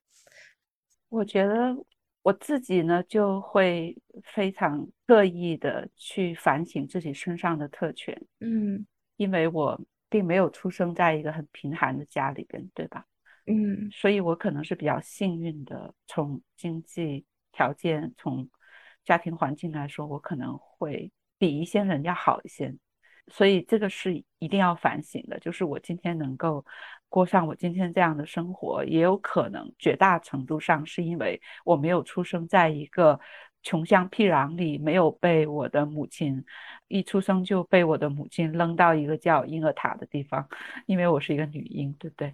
[1.09, 1.75] 我觉得
[2.21, 8.15] 我自己呢，就会非常刻意的去反省自己身上的特权。
[8.41, 9.81] 嗯，因为我。
[10.15, 13.05] 并没有出生在一个很贫寒的家里边，对吧？
[13.47, 18.49] 嗯，所以我可能是比较幸运的，从经济条件、从
[19.03, 22.73] 家庭环境来说，我可能会比一些人要好一些。
[23.27, 26.65] 所以这个是一定要反省的，就是我今天能够
[27.09, 33.19] 过上我今天这样的生活，也有可能绝大程度上是因为我没有出生在一个。
[33.65, 36.45] 穷乡僻壤里，没有被我的母亲
[36.87, 40.47] 一出生就被我的母亲扔到一个叫婴儿塔的地方，
[40.85, 42.33] 因为我是一个女婴，对不对？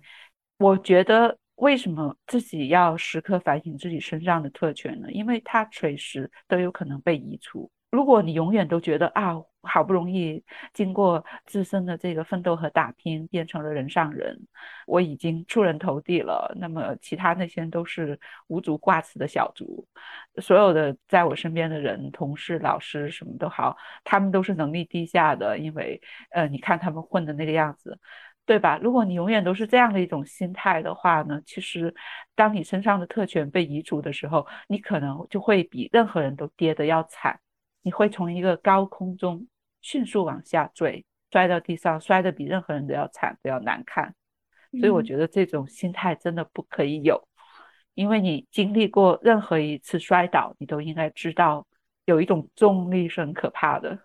[0.58, 5.10] 我觉得为什么自己要时刻反省自己身上的特权呢？
[5.12, 7.72] 因为它随时都有可能被移除。
[7.92, 10.44] 如果你永远都觉得啊，好不容易
[10.74, 14.40] 经过自身的这个奋斗和打拼，变成了人上人，
[14.88, 19.88] 我已经出人头地了，那么其他那些都是无足挂齿的小卒。
[20.42, 28.00] 所有的在我身边的人，同事、老师什么都好，他们都是能力低下的，因为呃，你看他们混的那个样子，
[28.46, 28.80] 对吧？
[28.82, 31.94] 如果你永远都是这样的一种心态的话呢，其实
[32.36, 37.40] 当你身上的特权被移除的时候，你可能就会比任何人都跌得要惨。
[37.84, 39.48] 你会从一个高空中
[39.82, 44.14] 迅速往下坠，摔到地上，摔得比任何人都要惨，都要难看。
[44.80, 47.28] 所以我觉得这种心态真的不可以有，
[47.96, 51.66] 因为你经历过任何一次摔倒，你都应该知道，
[52.06, 53.98] 有一种重力是很可怕的。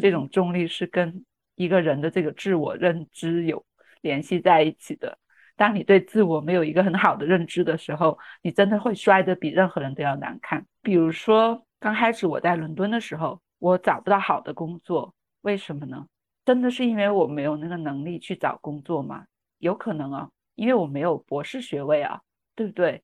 [0.00, 1.24] 这种重力是跟
[1.54, 3.64] 一个人的这个自我认知有
[4.00, 5.18] 联系在一起的。
[5.54, 10.66] 当你对自我没有一个很好的认知的时候，你真的会摔得比任何人都要难看。
[10.80, 11.62] 比如说。
[11.80, 16.06] 刚开始我在伦敦的时候，我找不到好的工作，为什么呢？
[16.44, 19.26] 真的是因为我没有那个能力去找工作吗？
[19.58, 22.20] 有可能啊，因为我没有博士学位啊，
[22.56, 23.02] 对不对？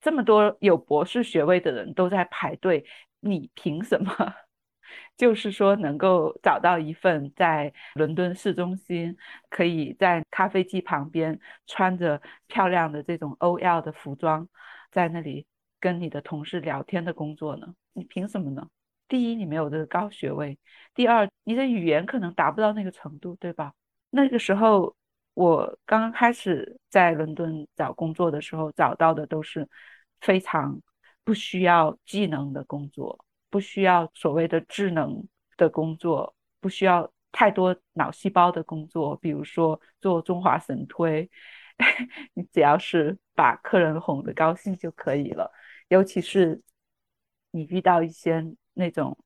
[0.00, 2.84] 这么多有博士学位的人都在排队，
[3.20, 4.12] 你凭什么？
[5.16, 9.16] 就是说能够找到一份在伦敦市中心，
[9.48, 14.48] 可以在咖啡机旁边穿着漂亮的这种 OL 的服装，
[14.90, 15.46] 在那里
[15.78, 17.74] 跟你的同事聊天的工作呢？
[17.92, 18.68] 你凭什么呢？
[19.08, 20.54] 第一，你没有这个高学位；
[20.94, 23.72] 第二，你的语言可能达不到那个程度，对吧？
[24.10, 24.94] 那个时候
[25.34, 29.68] 我刚刚开始在伦敦找工作的时候，找到的都是
[30.20, 30.80] 非常
[31.24, 35.26] 不需要技能的工作，不需要所谓的智能
[35.56, 41.28] 的工作，不需要太多脑细胞的工作，比如说做中华神推，
[42.34, 45.50] 你只要是把客人哄得高兴就可以了。
[45.88, 46.60] 尤其是
[47.50, 48.44] 你遇到一些
[48.74, 49.18] 那种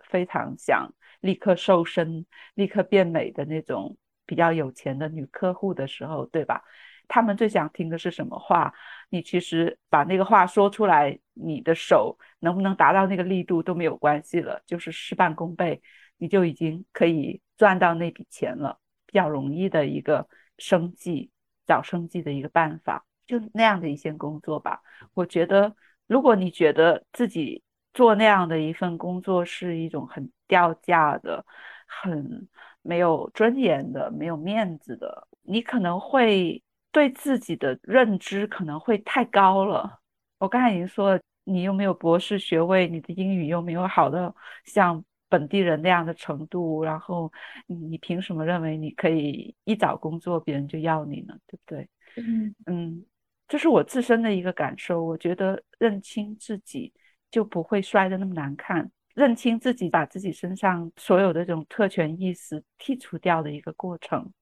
[0.00, 3.96] 非常想立刻瘦身、立刻变美的那种
[4.26, 6.62] 比较有钱的女客户的时候，对吧？
[7.08, 8.72] 他们最想听的是什么话？
[9.08, 15.82] 你其实把那个话说出来，你的手能不能达到那个力度都没有关系了，就是事半功倍，
[16.16, 21.30] 你就已经可以赚到那笔钱了，比较容易的一个生计、
[21.66, 24.80] 找生计的一个办法，就那样的一些工作吧。
[25.14, 25.74] 我觉得。
[26.06, 31.44] 如果你觉得自己做那样的一份工作是一种很掉价的、
[31.86, 32.46] 很
[32.82, 40.00] 没有尊严的、没有面子的，你可能会对自己的认知可能会太高了。
[40.38, 44.34] 我刚才已经说了，你又没有博士学位，你的英语又没有好的
[44.64, 47.32] 像本地人那样的程度，然后
[47.66, 51.34] 你凭什么认为你可以一找工作别人就要你呢？
[51.46, 51.88] 对不对？
[52.16, 53.06] 嗯嗯。
[53.46, 56.92] 这是我自身的一个感受，我觉得认清自己
[57.30, 58.90] 就不会摔得那么难看。
[59.14, 64.32] 认清自己，把自己身上所有的这种特权意识剔除掉的一个过程。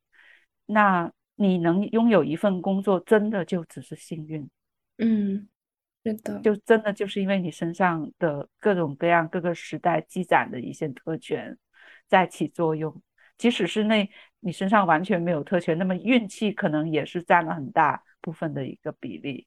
[0.64, 4.48] 那你能拥有一份工作，真的就只是幸运。
[4.96, 5.46] 嗯，
[6.04, 11.58] 是的，就真的就是因为你身上的各种各样、各个时代积攒的一些特权
[12.08, 13.02] 在起作用。
[13.36, 14.08] 即使是那
[14.40, 18.02] 你身上完全没有特权，那么运气可能也是占了很大。
[18.22, 19.46] 部分的一个比例，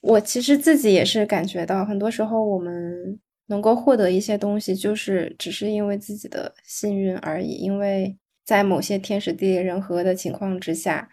[0.00, 7.56] 我其实自己也是感觉到，很多时候我们能够获得一些东西，就是只是因为自己的幸运而已。
[7.56, 11.08] 因为在某些天时地利人和的情况之下，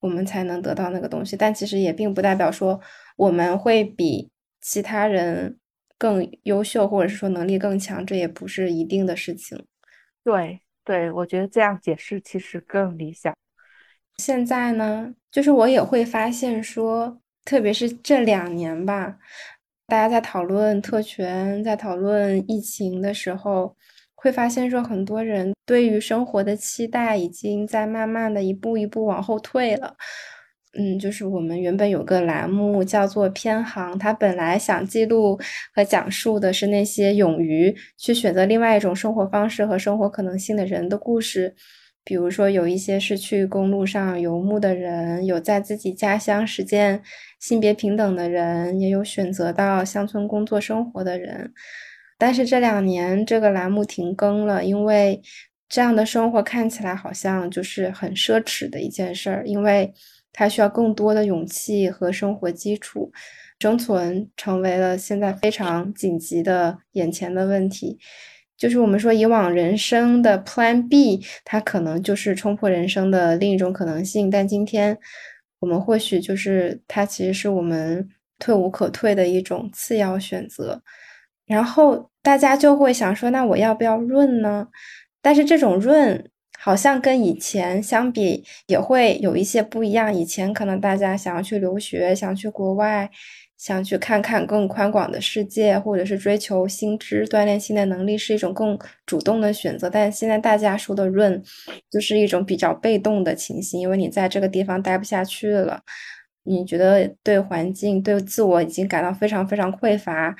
[0.00, 1.36] 我们才能得到那个东西。
[1.36, 2.80] 但其实也并不代表说
[3.16, 4.30] 我们会比
[4.60, 5.58] 其他人
[5.98, 9.64] 更优秀，或者是说能力更强，这也不是一定的事情。
[10.24, 13.36] 对，对我觉得这样解释其实更理想。
[14.18, 19.18] 现在呢，就是我也会发现说，特别是这两年吧，
[19.86, 23.76] 大家在讨论特权、在讨论疫情的时候，
[24.14, 29.94] 会发现说，很多人对于生活的期待已经在慢慢的一步一步往后退了。
[30.78, 35.38] 嗯，就是我们原本有个栏目叫做偏航，它本来想记录
[35.74, 41.54] 和讲述的是那些勇于去选择另外一种生活方式和生活可能性的人的故事。
[42.06, 47.02] 比如说，有一些是去公路上游牧的人，有在自己家乡实践
[47.40, 51.52] 性别平等的人，也有选择到乡村工作生活的人。
[52.16, 55.20] 但是这两年这个栏目停更了，因为
[55.68, 59.92] 这样的生活看起来好像就是很奢侈的一件事儿，因为
[60.32, 63.10] 它需要更多的勇气和生活基础，
[63.58, 67.98] 生存成为了现在非常紧急的眼前的问题。
[68.56, 74.96] 就是我们说以往人生的 Plan B，它可能就是冲破人生的另一种可能性，但今天
[75.58, 80.82] 我们或许就是它其实是我们退无可退的一种次要选择。
[81.46, 84.66] 然后大家就会想说，那我要不要润呢？
[85.22, 86.28] 但是这种润
[86.58, 90.12] 好像跟以前相比也会有一些不一样。
[90.12, 93.10] 以前可能大家想要去留学，想去国外。
[93.58, 99.88] 想去看看更宽广的世界，或者是追求新知、锻炼新的能力，是一种更主动的选择。
[99.88, 101.42] 但现在大家说的“润”，
[101.90, 105.80] 就是一种比较被动的情形，因为你在这个地方待不下去了，
[106.44, 110.36] 你觉得对环境、对自我已经感到非常非常匮乏，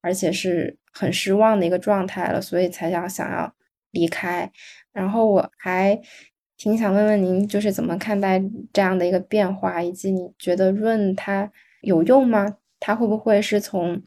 [0.00, 3.54] 而且是很失望的一个状态了，所以才想想要
[3.90, 4.50] 离开。
[4.92, 6.00] 然后我还
[6.56, 8.42] 挺想问问您，就是怎么看待
[8.72, 11.52] 这样的一个变化，以及你觉得“润”它。
[11.84, 12.58] 有用吗？
[12.80, 14.02] 它会不会是从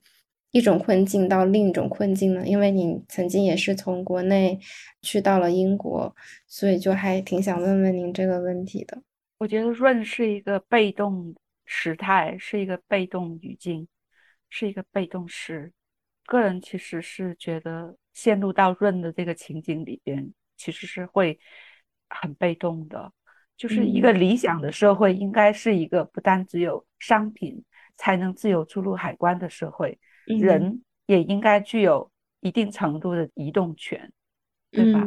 [0.52, 2.46] 一种困境到另一种困境呢？
[2.46, 4.60] 因为你曾经也是从国内
[5.02, 6.16] 去到了英国，
[6.48, 9.02] 所以就还挺想问问您这个问题的。
[9.40, 13.88] 我觉得润是一个被动时态，是一个被动语境，
[14.50, 15.72] 是一个被动时。
[16.26, 21.40] 个人其实是觉得陷入到润的这个情景里边，其实是会
[22.10, 23.12] 很被动的。
[23.56, 27.64] 就是一个理想的社会，应该是一个不单只有商品
[27.98, 34.12] 才能自由出入海关的社会，人也应该具有一定程度的移动权，
[34.72, 35.06] 对吧？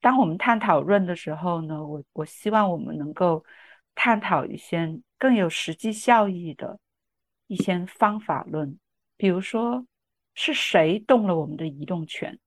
[0.00, 3.44] 当我们探讨论的时候呢，我我希望我们能够
[3.94, 6.78] 探讨一些更有实际效益的
[7.46, 8.78] 一些方法论，
[9.16, 9.86] 比如说
[10.34, 12.38] 是谁动了我们的移动权，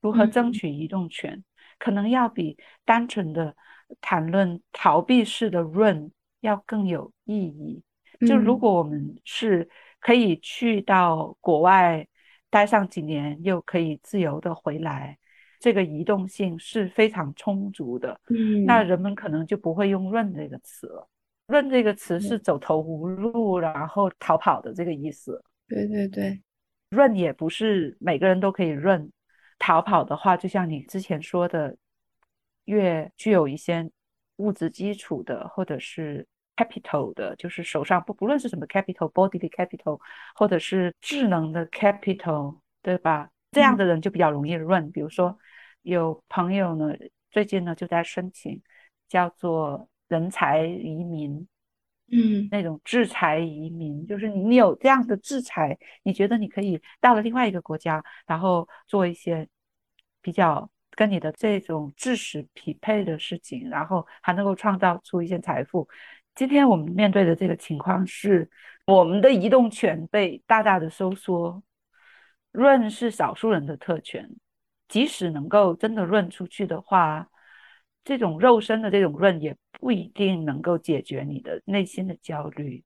[0.00, 1.44] 如何争取移动权，
[1.78, 3.54] 可能要比单纯的。
[4.02, 7.82] 谈论逃避式的论要更有意义。
[8.26, 9.68] 就如果我们是
[10.00, 12.06] 可以去到国外
[12.50, 15.18] 待上几年，又可以自由的回来，
[15.60, 18.20] 这个移动性是非常充足的。
[18.30, 21.08] 嗯，那人们可能就不会用“润”这个词了。
[21.46, 25.42] “润”这个词是走投无路，然后逃跑的这个意思。
[25.68, 26.40] 对对对，
[26.90, 29.10] 润也不是每个人都可以润。
[29.58, 31.76] 逃跑的话，就像你之前说的，
[32.66, 33.90] 越具有一些
[34.36, 36.26] 物质基础的，或者是
[36.58, 40.00] capital 的，就是手上不不论是什么 capital，body 的 capital，
[40.34, 43.30] 或者是智能的 capital，对吧？
[43.52, 44.90] 这样的人就比较容易润。
[44.90, 45.38] 比如说，
[45.82, 46.92] 有朋友呢，
[47.30, 48.60] 最近呢就在申请
[49.08, 51.46] 叫做人才移民。
[52.10, 59.46] 嗯，那种制裁移民，就是你有这样的制裁，你觉得你可以到了另外一个国家，然后做一些
[60.22, 65.86] 比较跟你的这种知识匹配的事情，然后还能够创造出一些财富。
[66.38, 68.48] 今天我们面对的这个情况是，
[68.86, 71.60] 我们的移动权被大大的收缩，
[72.52, 74.30] 润是少数人的特权，
[74.86, 77.28] 即使能够真的润出去的话。
[78.04, 82.84] 这种肉身的这种润也不一定能够解决你的内心的焦虑，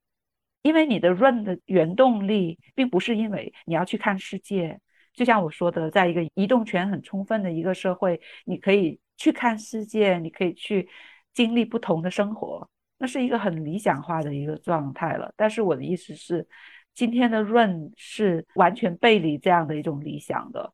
[0.63, 4.81] 因为你的润的原动力并不是因为你要去看世界。
[5.13, 10.89] 就像我说的，在一个移动权很充分的一个社会，你可以去看世界，你可以去
[11.35, 12.67] 经历不同的生活，
[13.03, 15.35] 那是一个很理想化的一个状态了。
[15.37, 16.47] 但是我的意思是，
[16.95, 20.73] 今天的润是完全背离这样的一种理想的。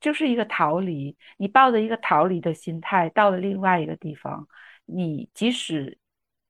[0.00, 4.48] 就是一个逃离，你抱着一个逃离的心态到了另外一个地方，
[4.84, 5.96] 你即使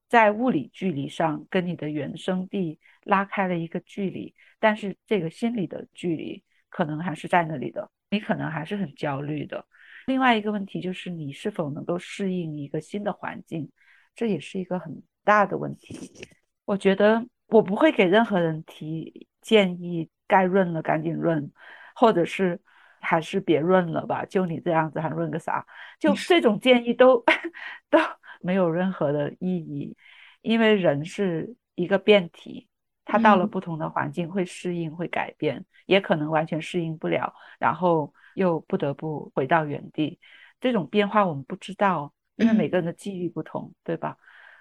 [0.08, 9.66] 在物理距离上跟你的原生地拉开了一个距离，但是这个心理的距离可能还是在那里的，你可能还是很焦虑的。
[10.06, 13.70] 另外一个问题就是你是否能够适应一个新的环境，
[14.14, 16.12] 这也是一个很大的问题。
[16.64, 21.50] 我觉得我不会给任何人提建议，该润了赶紧润，
[21.94, 22.60] 或者是。
[23.06, 25.66] 还是别润了吧，就你这样子还润个啥？
[26.00, 27.22] 就这种建议都
[27.90, 27.98] 都
[28.40, 29.94] 没有任何的意义，
[30.40, 32.66] 因为人是一个变体，
[33.04, 40.18] 他到了不同的环境会适应、会改变，也可能完全适应不了，然后又不得不回到原地。
[40.58, 44.16] 这种变化我们不知道，因为每个人的际遇不同，对吧？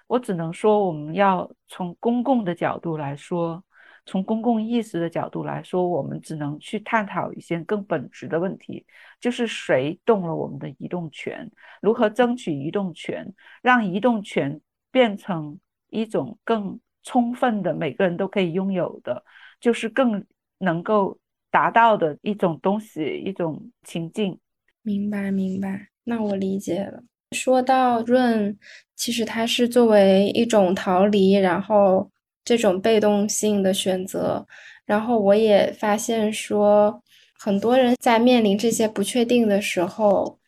[0.06, 3.64] 我只能说，我们要从公共的角度来说。
[4.06, 8.84] 从公共意识的角度来说，我们只能去探讨一些更本质的问题，
[9.18, 11.50] 就是谁动了我们的移动权，
[11.80, 14.60] 如何争取移动权，让移动权
[14.90, 15.58] 变成
[15.88, 19.24] 一种更充分的、每个人都可以拥有的，
[19.58, 20.22] 就是更
[20.58, 21.18] 能够
[21.50, 24.38] 达到的一种东西、一种情境。
[24.82, 25.88] 明白，明白。
[26.04, 27.02] 那我理解了。
[27.34, 28.56] 说到润，
[28.96, 32.08] 其实它是作为一种逃离，然后。
[32.46, 34.46] 这种被动性的选择，
[34.84, 37.02] 然后我也发现说，
[37.38, 40.38] 很多人在面临这些不确定的时候，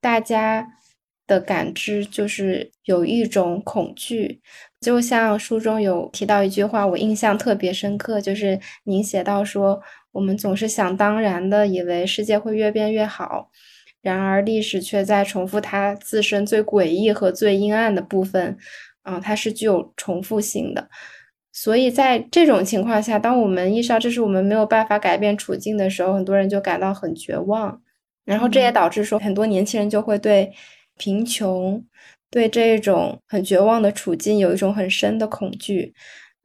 [0.00, 0.66] 大家
[1.28, 4.40] 的感知就是有一种恐惧。
[4.80, 9.80] 就像书中有提到一句话，我印象特别深刻，就是您写到说，
[10.10, 13.48] 我们总是想当然的以为世界会越变越好，
[14.04, 18.56] 然而历史却在重复它自身最诡异和最阴暗的部分，
[19.02, 20.88] 啊，它是具有重复性的。
[21.50, 27.80] 所以在这种情况下，当我们意识到这是我们没有办法改变处境的时候，很多人就感到很绝望。
[28.26, 30.52] 然后这也导致说，很多年轻人就会对
[30.98, 31.82] 贫穷、
[32.30, 35.94] 对这种很绝望的处境有一种很深的恐惧。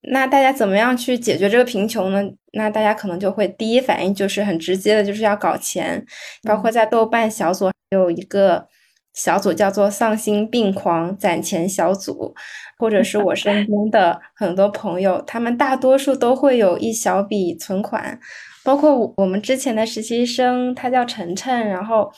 [0.02, 2.24] 那大家怎么样去解决这个贫穷呢？
[2.54, 6.06] 那大家可能就会第一反应就是很直接的，就是要搞钱。
[6.44, 8.68] 包括在豆瓣小组有一个。
[9.12, 12.34] 小组叫做“丧心病狂攒钱小组”，
[12.78, 18.18] 或者是我身边的 很多朋友，他们大多数都会有一小笔存款。
[18.64, 22.10] 包括我们之前的实习生，他叫晨晨，然后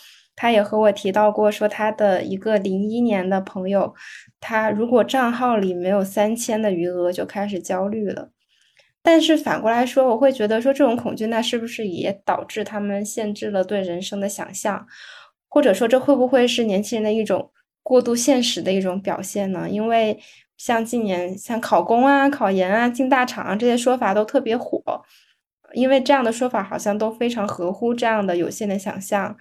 [0.41, 3.93] 他也和我提到过，说他的一个零一年的朋友，
[4.39, 8.31] 他如果账号里没有三千的余额，就开始焦虑了。
[9.03, 14.87] 但是反过来说，我会觉得说这种恐惧，那是不是也导致他们限制了对人生的想象？
[15.47, 17.51] 或者说，这会不会是年轻人的一种
[17.83, 19.67] 过度现实的一种表现呢？
[19.69, 20.19] 因为
[20.57, 24.81] 像近年像考公啊、考研啊、进大厂啊这些说法都特别火，
[25.73, 29.37] 因为这样的说法好像都非常合乎这样的有限的想象。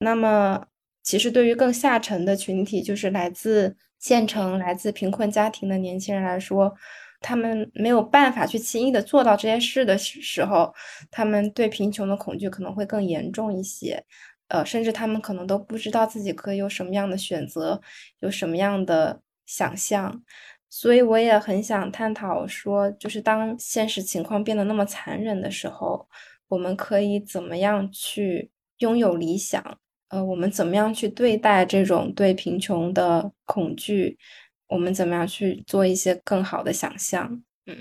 [0.00, 0.66] 那么，
[1.02, 6.74] 其实对于更下沉的群体，就是来自县城、来自贫困家庭的年轻人来说，
[7.20, 10.74] 他们没有办法去轻易的做到这些事的时候，
[11.10, 14.02] 他们对贫穷的恐惧可能会更严重一些。
[14.48, 17.80] 呃，甚至他们可能都不知道自己可以有什么样的选择，
[18.20, 20.22] 有什么样的想象。
[20.70, 26.08] 所以我也很想探讨说，就是当现实情况变得那么残忍的时候，
[26.48, 29.78] 我们可以怎么样去拥有理想？
[30.10, 34.18] 呃，我们怎么样去对待这种对贫穷的恐惧？
[34.66, 37.42] 我们怎么样去做一些更好的想象？
[37.66, 37.76] 嗯，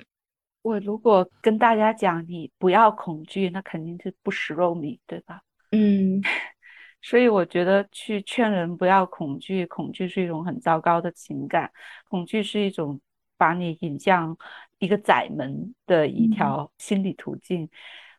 [0.62, 5.42] 我如果跟大家讲你不要恐惧，那肯定是不食肉糜，对吧？
[5.72, 6.22] 嗯，
[7.02, 11.72] 所以我觉得去劝人不要恐惧，恐惧是一种很糟糕的情感，
[12.10, 13.02] 恐惧是一种
[13.38, 14.38] 把你引向
[14.78, 17.68] 一个窄门的一条心理途径。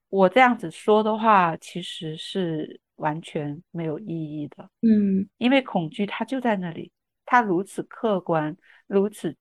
[0.09, 2.81] 我这样子说的话，其实是。
[3.01, 6.93] 完全没有意义的，嗯，因为恐惧它就在那里，
[7.25, 9.37] 它如此客观，如此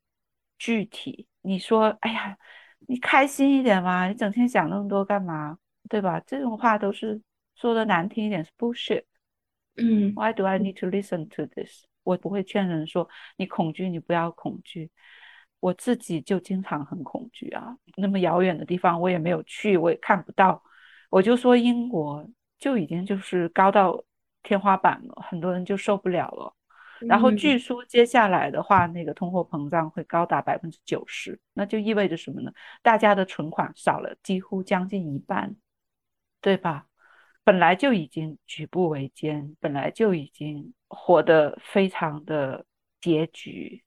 [0.58, 1.28] 具体。
[1.42, 2.38] 你说，哎呀，
[2.88, 5.58] 你开心一点嘛，你整天想那么多干嘛？
[5.90, 6.20] 对吧？
[6.22, 7.22] 这种话都是
[7.56, 9.04] 说的难听一点是 bullshit。
[9.76, 11.86] 嗯，Why do I need to listen to this？
[12.04, 13.08] 我不会劝人说
[13.38, 14.90] 你恐惧，你不要恐惧。
[15.60, 20.64] 我自己就经常很恐惧啊，那么遥远的地方我也没有去，我也看不到。
[21.10, 22.26] 我就说英国。
[22.60, 24.04] 就已经就是高到
[24.44, 26.54] 天花板了，很多人就受不了了。
[27.08, 32.52] 然后据说接下来的话，那个通货膨胀会高达百分之九十，那就意味着什么呢？
[32.82, 35.56] 大家的存款少了几乎将近一半，
[36.42, 36.88] 对吧？
[37.46, 42.66] 本来就已经举步维艰，本来就已经活得非常的
[43.02, 43.82] 拮据，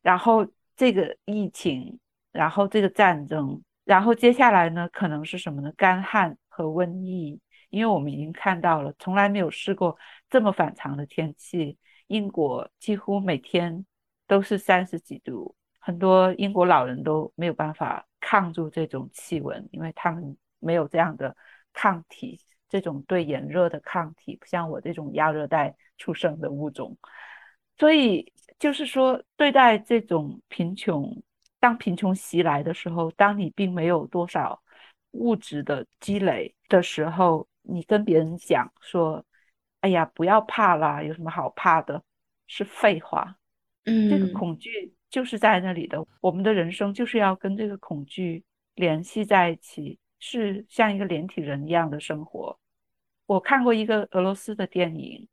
[0.00, 2.00] 然后这个疫情，
[2.32, 5.70] 然后这个战争，然后接下来呢，可能是什么呢？
[5.76, 7.38] 干旱和瘟疫。
[7.74, 9.98] 因为我们已经看到了，从来没有试过
[10.30, 11.76] 这么反常的天气。
[12.06, 13.84] 英国几乎每天
[14.26, 21.34] 都是三十几度，很多英国老人都没有办法抗住这种气温，因为他们没有这样的
[21.72, 26.96] 抗体，这种对炎热的抗体，不像我这种亚热带出生的物种。
[27.76, 31.22] 所以就是说，对待这种贫穷，
[31.58, 34.62] 当贫穷袭来的时候，当你并没有多少
[35.12, 39.24] 物质的积累的时候，你跟别人讲说
[39.80, 42.02] ：“哎呀，不要怕啦，有什么好怕的？”
[42.46, 43.36] 是废话。
[43.84, 46.06] 嗯，这个恐惧就是在那里的。
[46.20, 48.44] 我们的人生就是要跟这个恐惧
[48.74, 52.58] 联系在一起，是像一个连体人一样的生活。
[53.26, 55.26] 我看过一个俄罗斯的电影，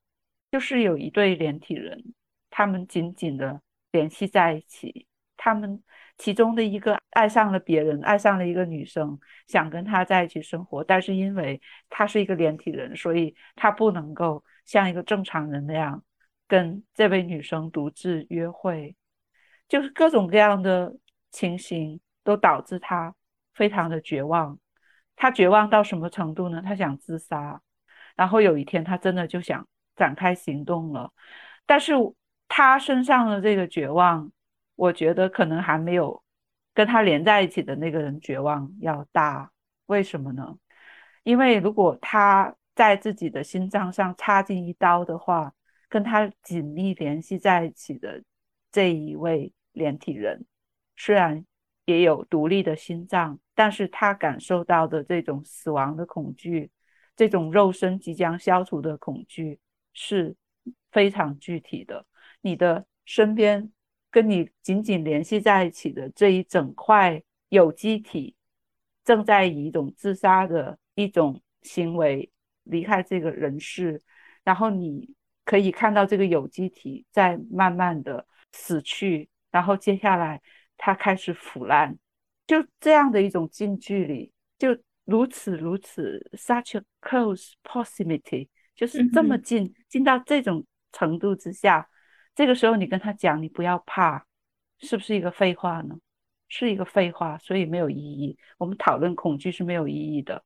[0.51, 2.13] 就是有一对连体人，
[2.49, 3.61] 他们紧紧的
[3.91, 5.05] 联系在一起，
[5.37, 5.83] 他们。
[6.21, 11.59] 其中的一个爱上了别人，爱上了一个女生，想跟她在一起生活，但是因为
[11.89, 16.03] 他是一个连体人，所以他不能够像一个正常人那样
[16.47, 18.95] 跟这位女生独自约会，
[19.67, 20.95] 就是各种各样的
[21.31, 23.15] 情形都导致他
[23.55, 24.59] 非常的绝望。
[25.15, 26.61] 他绝望到什么程度呢？
[26.63, 27.59] 他想自杀。
[28.15, 31.11] 然后有一天，他真的就想展开行动了，
[31.65, 31.93] 但是
[32.47, 34.31] 他身上的这个绝望。
[34.81, 36.23] 我觉得可能还没有
[36.73, 39.51] 跟他连在一起的那个人绝望要大，
[39.85, 40.57] 为什么呢？
[41.21, 45.53] 因为如果他在自己的心脏上插进一刀的话，
[45.87, 48.23] 跟他紧密联系在一起的
[48.71, 50.47] 这一位连体人，
[50.97, 51.45] 虽然
[51.85, 56.71] 也有独立的心脏，但是他感受到的这种死亡的恐惧，
[57.15, 59.59] 这种肉身即将消除的恐惧
[59.93, 60.35] 是
[60.91, 62.07] 非常具体的。
[62.41, 63.71] 你的身边。
[64.11, 68.35] 跟你紧紧联系在一起的这一整块有机体，
[69.05, 72.29] 正在以一种自杀的一种行为
[72.63, 74.01] 离开这个人世，
[74.43, 80.41] 然后你可以看到这个有机体在慢慢的死去，然后接下来
[80.77, 81.97] 它开始腐烂，
[82.45, 91.87] 就这样的一种近距离，就如此如此，such a close proximity，就是这么近，近到这种程度之下。
[92.33, 94.25] 这个时候，你跟他讲，你不要怕，
[94.79, 95.95] 是不是一个废话呢？
[96.47, 98.37] 是一个废话，所以没有意义。
[98.57, 100.43] 我们讨论恐惧是没有意义的。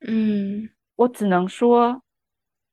[0.00, 2.02] 嗯，我只能说，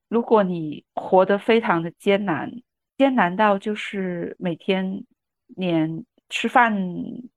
[0.08, 2.52] 如果你活得非常的艰难，
[2.98, 5.04] 艰难到就是每天
[5.48, 6.74] 连吃饭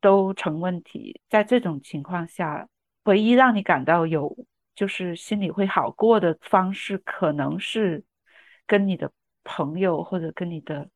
[0.01, 2.69] 都成问题，在这种情况下，
[3.05, 4.37] 唯一让你感到有
[4.75, 8.05] 就是心里会好过的方式，可能是
[8.67, 9.11] 跟你的。
[9.45, 10.91] 朋友或者跟你的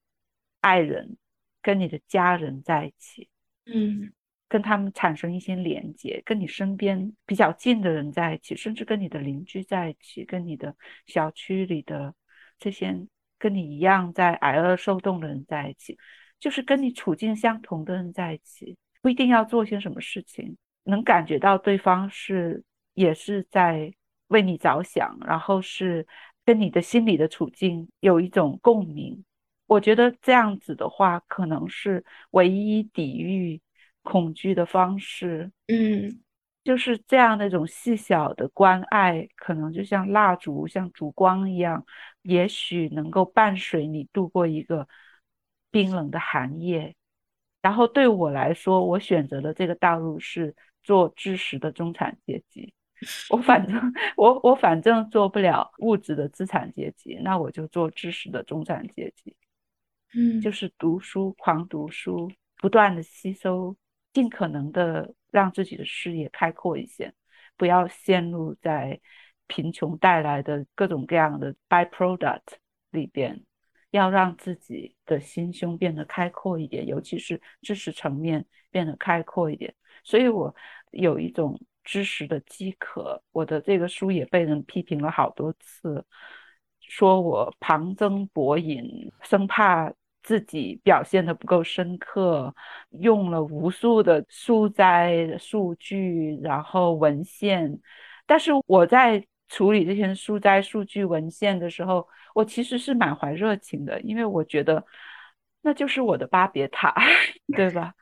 [0.60, 1.16] 爱人、
[1.62, 3.28] 跟你的家人在一起，
[3.66, 4.12] 嗯，
[4.48, 10.76] 跟他们产生一些连接，跟你身边比较近的人在一起，甚至跟你的邻居在一起，跟你的
[11.06, 12.14] 小区里的
[12.58, 12.94] 这些
[13.38, 15.98] 跟你一样在挨饿受冻的人在一起，
[16.38, 22.62] 就是跟你处境相同的人在一起，不一定要做些什么事情，能感觉到对方是
[22.94, 23.92] 也是在
[24.28, 26.06] 为你着想，然后是。
[26.44, 29.24] 跟你的心理的处境有一种共鸣。
[29.66, 33.60] 我觉得这样子的话，可能是唯一抵御
[34.02, 35.50] 恐惧的方式。
[35.68, 36.20] 嗯，
[36.62, 41.84] 就是这样那种细小的关爱，可能就像蜡烛、像烛光一样，
[42.22, 44.86] 也许能够伴随你度过一个
[45.70, 46.94] 冰冷的寒夜。
[47.62, 52.74] 然后对我来说，我选择的这个道路是做知识的中产阶级。
[53.30, 59.36] 我反正我我反正做不了物质的资产阶级，那我就做知识的中产阶级。
[60.16, 63.76] 嗯，就是读书，狂读书，不断的吸收，
[64.12, 67.12] 尽可能的让自己的视野开阔一些，
[67.56, 69.00] 不要陷入在
[69.48, 72.40] 贫穷带来的各种各样的 byproduct
[72.92, 73.42] 里边，
[73.90, 79.74] 要让自己的心胸变得开阔一点，尤其是知识层面变得开阔一点。
[80.04, 80.54] 所以我
[80.92, 86.04] 有一种知识的饥渴，我的这个书也被人批评了好多次，
[86.80, 89.92] 说我旁征博引，生怕。
[90.26, 92.54] 自己表现的不够深刻，
[92.92, 97.78] 用了无数的素材、数据，然后文献。
[98.24, 104.82] 但是我在处理这些素材、数据、文献的时候，我其实是满怀热情的，因为我觉得
[105.60, 106.94] 那就是我的巴别塔，
[107.54, 107.92] 对吧？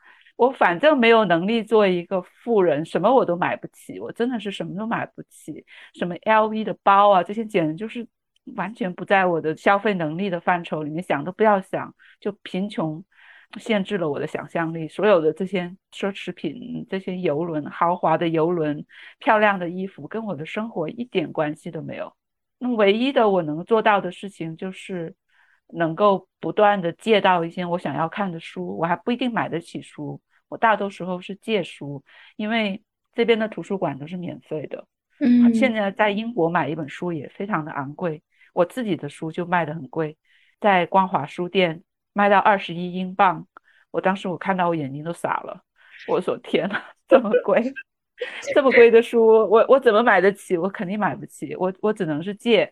[0.42, 5.64] 我反正没有能力做一个富人，什么我都买不起，我真的是什么都买不起，
[5.94, 8.06] 什么 LV 的包啊，这些简直就是。
[8.56, 11.94] 完全不在我的消费能力的范畴里面，想都不要想。
[12.18, 13.00] 就贫穷
[13.56, 14.88] 限制了我的想象力。
[14.88, 18.84] 所有的这些奢侈品、这些游轮、豪华的游轮、
[19.20, 22.12] 漂亮的衣服，跟我的生活一点关系都没有。
[22.58, 25.14] 那唯一的我能做到的事情，就是
[25.68, 28.76] 能够不断的借到一些我想要看的书。
[28.76, 30.20] 我还不一定买得起书，
[30.52, 32.04] 我大多时候是借书，
[32.36, 32.82] 因为
[33.14, 34.86] 这边的图书馆都是免费的。
[35.18, 38.22] 嗯，现在在英国买一本书也非常的昂贵。
[38.52, 40.18] 我自己的书就卖的很贵，
[40.60, 41.82] 在光华书店
[42.12, 43.46] 卖到二十一英镑，
[43.90, 45.62] 我当时我看到我眼睛都傻了，
[46.06, 46.78] 我说天呐，
[47.08, 47.72] 这么贵，
[48.54, 50.58] 这么贵的书，我我怎么买得起？
[50.58, 52.70] 我肯定买不起，我我只能是借，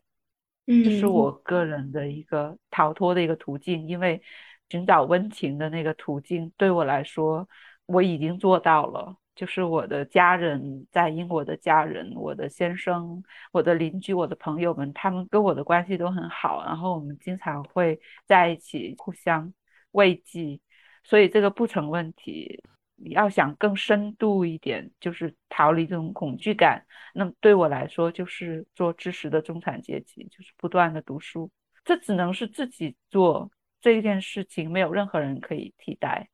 [0.66, 4.20] 这是我个人的一个逃脱的一个途径，因为
[4.68, 7.48] 寻找温情的那个途径对我来说，
[7.92, 9.16] 我已经做到了。
[9.36, 13.22] 就是我的家人在英国的家人，我的先生、
[13.52, 19.50] 我的邻居、我的朋友们，他们跟我的关系都很好，然后我们经常会在一起互相
[19.92, 20.60] 慰藉，
[21.04, 22.62] 所以这个不成问题。
[22.96, 26.84] 你要想更深度一点，就是逃离这种恐惧感，
[27.14, 31.50] 那么对我来说就是做知识的中产阶级，就是不断的读书，
[31.82, 36.28] 这只能是自己做这件事情，没有任何人可以替代。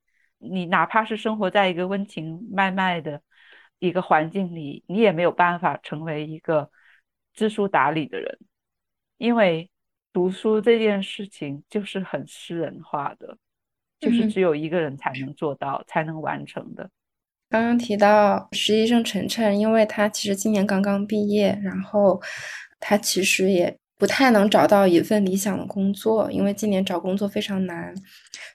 [0.51, 3.20] 你哪怕是生活在一个温情脉脉的
[3.78, 6.70] 一个环境里，你也没有办法成为一个
[7.34, 8.38] 知书达理的人，
[9.18, 9.70] 因为
[10.12, 13.36] 读书这件事情就是很私人化的，
[14.01, 16.90] 就是只有一个人才能做到，才能完成的。
[17.49, 22.20] 刚刚提到实习生晨晨，因为他其实今年刚刚毕业，然后
[22.80, 23.78] 他其实也。
[23.99, 27.94] 不太能找到一份理想的工作，因为今年找工作非常难，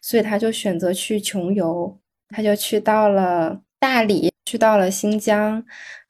[0.02, 2.00] 所以他就选择去穷游。
[2.34, 5.62] 他就去到了大理，去到了新疆，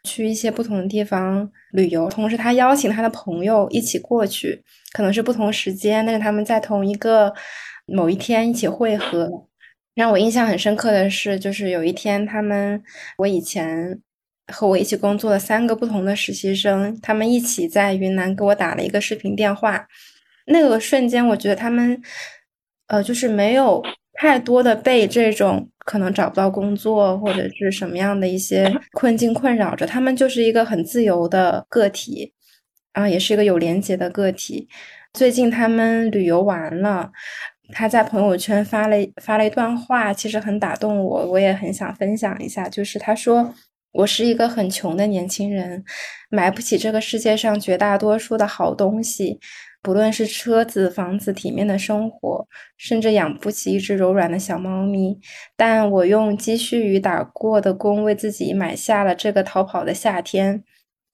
[0.04, 2.08] 去一些不同的地方旅游。
[2.10, 4.64] 同时，他邀请他的朋友一起过去，
[4.94, 7.34] 可能是不同时间，但是他们在同一个
[7.88, 9.48] 某一天一起会合。
[9.96, 12.84] 让我印象很深刻的是，就是有一天他们，
[13.18, 14.00] 我以前。
[14.52, 19.88] 和我一起工作的三个不同的实习生，他们一起在云南给我打了一个视频电话。
[20.48, 22.02] 那个瞬间，我觉得他们，
[22.88, 23.82] 呃，就是没有
[24.14, 32.34] 太多的被这种可能找不到工作或者是什么样的一些困境困扰着，他们就是一个很自由的个体，
[32.94, 34.68] 然后也是一个有连接的个体。
[35.14, 37.12] 最近他们旅游完了，
[37.72, 43.54] 他在朋友圈发了发了一段话，其实很打动我，我也很想分享一下，就是他说。
[43.92, 45.84] 我是一个很穷的年轻人，
[46.30, 49.40] 买不起这个世界上绝大多数的好东西，
[49.82, 55.20] 不论是车子、房子、体面的生活，甚至养不起一只柔软的小猫咪。
[55.58, 60.64] 但我用积蓄与打过的工，为自己买下了这个逃跑的夏天。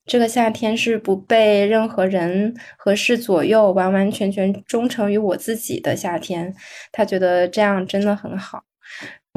[0.06, 6.54] 这个夏天是不被任何人和事左右，完完全全忠诚于我自己的夏天。
[6.92, 8.62] 他觉得这样真的很好。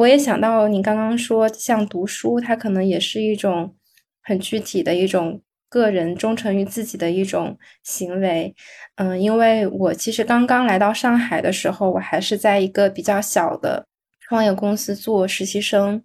[0.01, 3.75] 我也想到你刚刚说，像读书，它可能也是一种
[4.23, 5.39] 很具体的一种
[5.69, 8.55] 个人忠诚于自己的一种行为。
[8.95, 13.85] 嗯，因为我其实刚刚来到上海的时候，我还是在一个比较小的
[14.21, 16.01] 创业公司做实习生，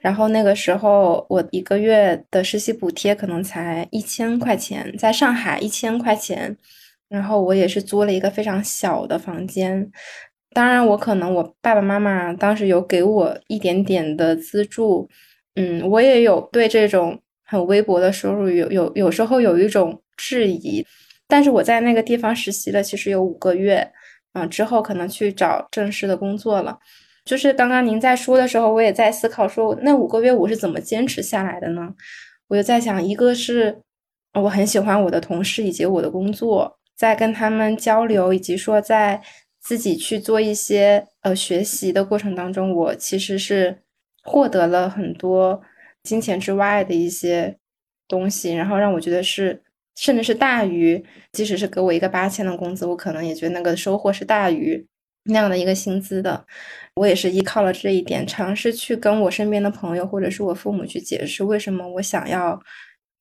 [0.00, 6.56] 然后那个时候我一个月的实习补贴可能才一千块钱，在上海一千块钱
[7.10, 9.92] 然后我也是租了一个非常小的房间。
[10.54, 15.08] 当然，我可能我爸爸妈妈当时有给我一点点的资助，
[15.56, 20.86] 嗯，我也有对这种很微薄的收入有有有时候有一种质疑。
[21.26, 23.90] 但是我在那个地方实习了，其实有五个月，
[24.34, 26.78] 嗯，之后可能去找正式的工作了。
[27.24, 31.94] 就是刚刚您在说的时候，我也在思考说，那五个月我是怎么坚持下来的呢？
[32.48, 33.80] 我就在想，一个是
[34.34, 39.22] 我很喜欢我的同事以及我的工作，在跟他们交流，以及说在
[39.64, 43.78] 自己去做一些呃学习的过程当中，我其实是
[44.22, 45.62] 获得了很多
[46.02, 47.58] 金钱之外的一些
[48.06, 49.62] 东西，然后让我觉得是
[49.96, 51.02] 甚至是大于，
[51.32, 54.86] 即使是给我一个八千的工资，我可能也觉得那个收获是大于
[55.24, 56.44] 那样的一个薪资的。
[56.96, 62.60] 我也是依靠了这一点，尝试去跟我身边的朋友或者是我父母去解释为什么我想要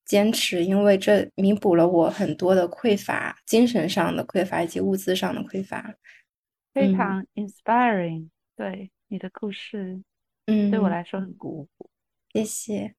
[0.05, 5.95] 坚持，因为这弥补了我很多的匮乏，精神上的匮乏以及物资上的匮乏。
[6.73, 10.01] 非常 inspiring，对你的故事，
[10.47, 11.89] 嗯，对我来说很鼓舞。
[12.33, 12.93] 谢谢。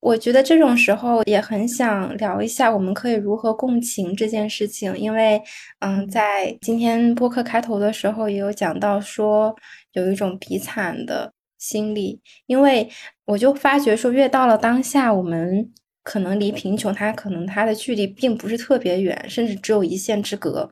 [0.00, 5.40] 我觉得这种时候也很想聊一下，我们可以如何共情这件事情，因为，
[5.78, 9.56] 嗯，在今天播客开头的时候也有讲到说，
[9.92, 12.90] 有一种比惨的心理，因为
[13.24, 20.70] 我就发觉说，越到了当下，我们可能离贫穷，它可能它的距离并不是特别远，甚至只有一线之隔，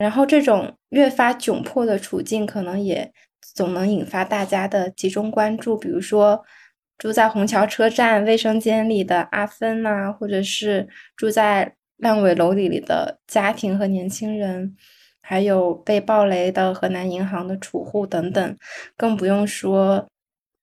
[0.00, 3.12] 然后这种越发窘迫的处境，可能也
[3.54, 6.42] 总能引发大家的集中关注，比如说。
[7.02, 10.86] 住在虹桥车站卫生间里的阿芬呐，或者是
[11.16, 14.76] 住在烂尾楼里的家庭和年轻人，
[15.22, 18.54] 还有被暴雷的河南银行的储户等等，
[18.98, 20.06] 更不用说，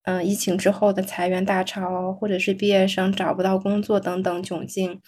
[0.04, 5.02] 嗯，疫情之后的裁员大潮，或者是毕业生找不到工作等等窘境，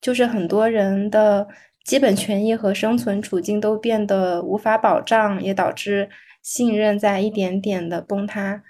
[0.00, 1.46] 就是很多人的
[1.84, 6.08] 基本权益和生存处境都变得无法保障，也导致
[6.42, 8.62] 信任在一点点的崩塌。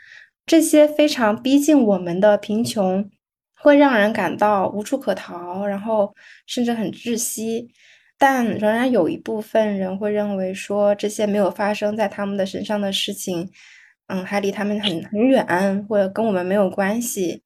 [0.47, 3.09] 这些非常逼近我们的贫穷，
[3.55, 6.15] 会让人感到无处可逃，然后
[6.47, 7.69] 甚至很窒息。
[8.19, 13.51] 但仍然有一部分人会认为说，这些没有发生在他们的身上的事情，
[14.09, 17.43] 嗯，还离他们很很远，或者跟我们没有关系，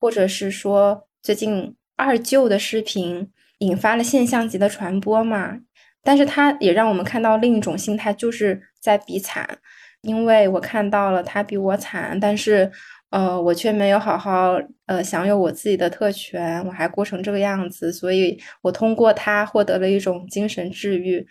[0.00, 5.58] 或者是说，最近二舅的视频引发了现象级的传播嘛？
[6.02, 9.58] 但是它也让我们看到另一种心态，就是在比惨。
[10.02, 12.70] 因为我看到了他比我惨，但是，
[13.10, 21.26] 呃，我却没有好好呃享有我自己的特权，我还过成这个样子，所以我通过他获得了一种精神治愈，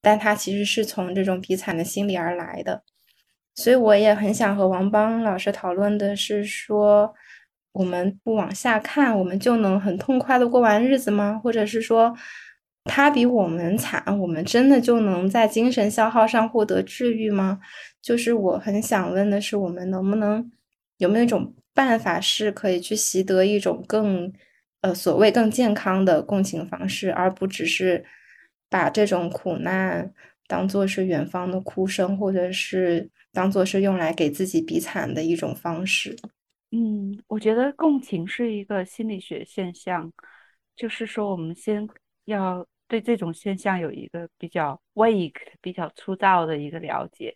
[0.00, 2.82] 但他其实是从这种比惨的心理而来的，
[3.54, 7.12] 所以我也很想和王邦老师讨论的是说，
[7.74, 11.38] 我们不往下看，我们就能很痛快的过完日子吗？
[11.44, 12.16] 或者是说？
[12.86, 17.58] 他比我们惨，我们真的就能在精神消耗上获得治愈吗？
[18.02, 20.52] 就是我很想问的是，我们能不能
[20.98, 24.30] 有没有一种办法是可以去习得一种更
[24.82, 28.04] 呃所谓更健康的共情方式，而不只是
[28.68, 30.12] 把这种苦难
[30.46, 36.14] 当做是远方的哭声，或者是当做是用来给自己比惨的一种方式。
[36.74, 40.12] 嗯，我觉得共情是一个心理学现象，
[40.74, 41.88] 就是说我们先
[42.24, 42.66] 要。
[42.86, 47.34] 对这种现象有一个比较 weak、比较粗糙的一个了解，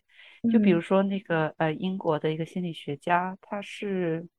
[0.53, 4.29] 就比如说那个呃英国的一个心理学家，他是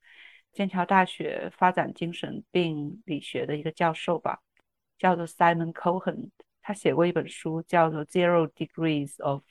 [0.52, 4.40] 剑桥大学发展精神病理学的一个教授吧，
[4.98, 6.30] 叫做 Simon Cohen，
[6.62, 9.42] 他写过一本书叫做《Zero Degrees of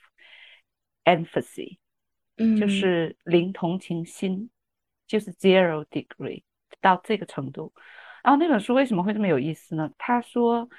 [1.04, 1.78] Empathy》，
[2.60, 4.50] 就是零同情心，
[5.10, 6.42] 就是 zero degree
[6.80, 7.74] 到这个程度。
[8.24, 9.92] 然后那本书为什么会这么有意思呢？
[9.98, 10.70] 他说。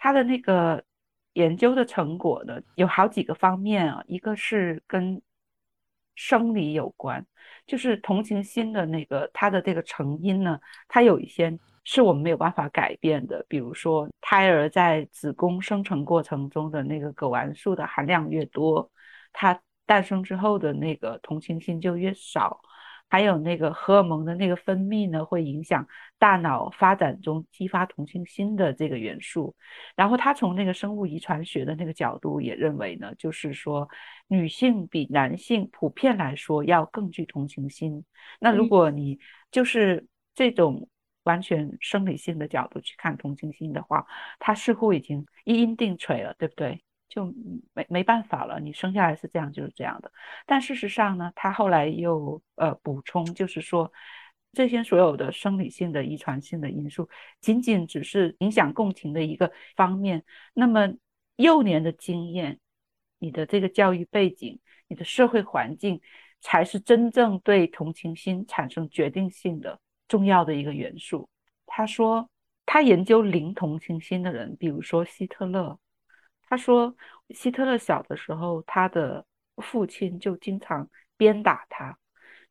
[0.00, 0.84] 他的那个
[1.32, 5.20] 研究的成果呢，有好几个方面啊，一个是跟
[6.14, 7.26] 生理有关，
[7.66, 18.88] 就是同情心的那个它的这个成因呢，它有一些是我们没有办法改变的，比如说胎儿在子宫生成过程中的那个睾丸素的含量越多，
[19.32, 22.60] 它诞生之后的那个同情心就越少。
[23.08, 25.86] 还有那个荷尔蒙的那个分泌呢，会影响
[26.18, 29.54] 大脑发展中激发同情心的这个元素。
[29.96, 33.88] 然后他从那个生物遗传学的那个角度也认为呢，就是说
[34.26, 38.04] 女性比男性普遍来说要更具同情心。
[38.40, 39.18] 那如果你
[39.50, 40.88] 就是这种
[41.24, 44.06] 完全生理性的角度去看同情心的话，
[44.38, 46.82] 它似乎已经一因定锤了，对不对？
[47.08, 47.32] 就
[47.72, 50.12] 没没办法了，你生下来是这样就是这样的。
[50.46, 53.90] 但事实上呢，他后来又呃补充，就是说
[54.52, 57.08] 这些所有的生理性的、遗传性的因素，
[57.40, 60.24] 仅仅只是影响共情的一个方面。
[60.54, 60.92] 那么
[61.36, 62.58] 幼年的经验、
[63.18, 66.00] 你的这个教育背景、你的社会环境，
[66.40, 69.78] 才是真正对同情心产生决定性的
[70.08, 71.28] 重要的一个元素。
[71.66, 72.28] 他说，
[72.64, 75.78] 他研究零同情心的人，比如说希特勒，
[76.48, 76.94] 他说
[77.30, 79.24] 希特勒小的时候，他的
[79.56, 81.98] 父亲就经常鞭打他。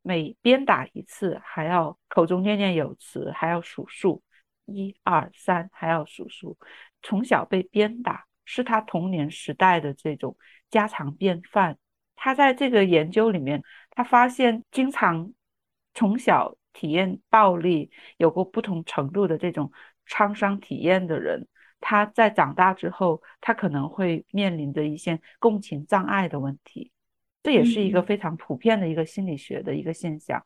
[0.02, 4.24] 每鞭打一次，还要口中念念有词，还要数数，
[4.66, 6.58] 一二三，还要数数。
[7.02, 10.38] 从小被鞭打是他童年时代的这种
[10.70, 11.78] 家常便饭。
[12.16, 15.34] 他在这个研究里面，他发现经常
[15.94, 19.72] 从小体验暴力、有过不同程度的这种
[20.06, 21.48] 创伤体验的人，
[21.80, 26.92] 他在长大之后，他可能会面临着一些共情障碍的问题。
[27.44, 30.44] 这也是一个非常普遍的一个心理学的一个现象。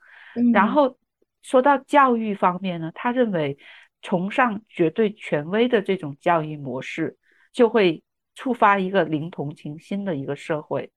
[0.54, 0.98] 然后
[1.42, 3.58] 说到教育方面呢，他认为
[4.04, 7.18] 崇尚绝对权威的这种教育模式，
[7.52, 8.04] 就会
[8.36, 10.92] 触发一个零同情心的一个社会。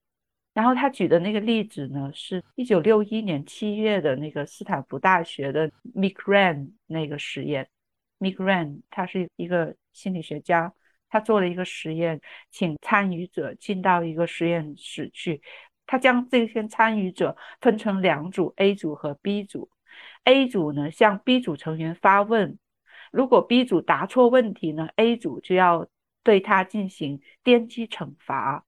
[0.53, 7.67] 然后他举的那个例子呢，是一九六一年七月的那个斯坦福大学的 Micran 那个实验。
[8.19, 10.73] Micran 他是一个心理学家，
[11.09, 12.19] 他做了一个实验，
[12.51, 15.41] 请参与者进到一个实验室去。
[15.87, 19.69] 他将这些参与者分成两组，A 组和 B 组。
[20.23, 22.57] A 组呢向 B 组成员发问，
[23.11, 25.87] 如果 B 组答错问题呢，A 组就要
[26.23, 28.65] 对他进行电击惩罚。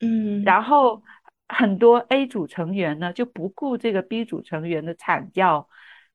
[0.00, 1.02] 嗯，然后
[1.48, 5.68] 很多 A 组成员呢就不顾这个 B 组成员的惨叫，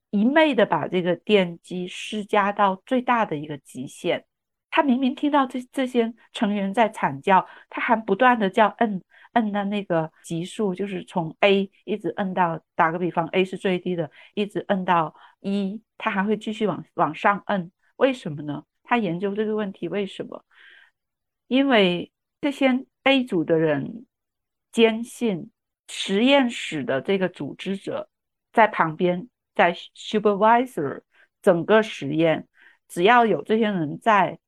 [0.09, 4.25] 一昧的把这个电机施加到最大的一个极限。
[4.71, 9.01] 他明明听到这这些成员在惨叫，他还不断的叫摁。
[9.33, 18.63] 摁的那个级数就是从 A 一直摁到，打个比方，A 是最低的，一直摁到一，他还会继续往往上摁，为什么呢？
[18.81, 20.43] 他研究这个问题为什么？
[21.45, 24.07] 因为这些 A 组的人
[24.71, 25.51] 坚信
[25.87, 28.09] 实验室的这个组织者
[28.51, 31.01] 在旁边在 supervisor
[31.41, 32.47] 整个实验，
[32.87, 34.39] 只要有这些人在，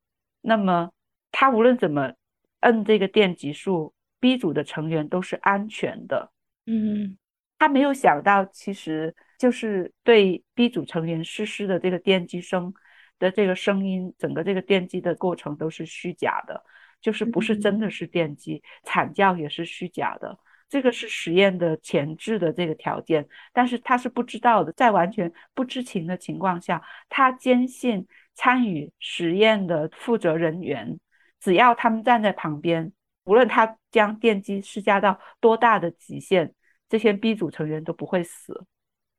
[0.42, 0.92] 那么
[1.32, 2.14] 他无论怎么
[2.62, 3.94] 摁这个电极数。
[4.22, 6.32] B 组的成员都是安全的，
[6.68, 7.18] 嗯，
[7.58, 12.72] 他没有想到，其实就是对 B 组成员实施的这个电击声
[13.18, 16.64] 的这个声音，整个这个电击的过程都是虚假的，
[17.02, 20.38] 就是不是真的是电击，惨叫也是虚假的，
[20.72, 30.98] 这个是实验的前置的这个条件，但是他是不知道的，在完全不知情的情况下，他坚信参与实验的负责人员，
[31.42, 32.94] 只要他们站在旁边。
[33.26, 36.54] 无论他将电击施加到多大的极限，
[36.88, 38.66] 这些 B 组成员都不会死。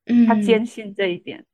[0.07, 1.45] 嗯，他坚信这一点。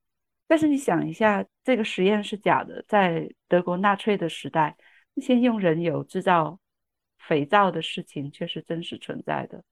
[0.47, 4.77] 但是你想一下，这个实验是假的，在德国纳粹的时代，
[5.15, 6.61] 那些用人油制造
[7.19, 9.65] 肥皂的事情却是真实存在的。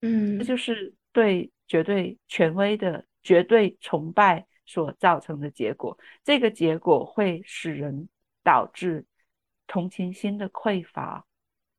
[0.00, 5.98] 嗯，这就是对绝对权威的绝对崇拜所造成的结果。
[6.24, 8.08] 这个结果会使人
[8.42, 9.04] 导致
[9.66, 11.24] 同情心的匮乏。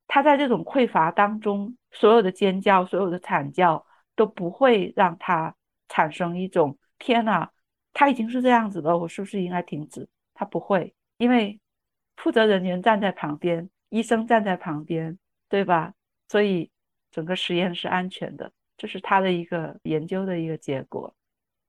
[0.08, 5.56] 他在这种匮乏当中，所有的尖叫、所有的惨叫都不会让他
[5.88, 7.52] 产生一种“天哪，
[7.94, 11.60] 他已经是这样子了，我是不是应该停止？”他不会，因为
[12.18, 15.94] 负责人员站在旁边，医生站在旁边，对吧？
[16.28, 16.72] 所以
[17.12, 21.16] 整个实验是安全的，这是他的一个研究的一个结果。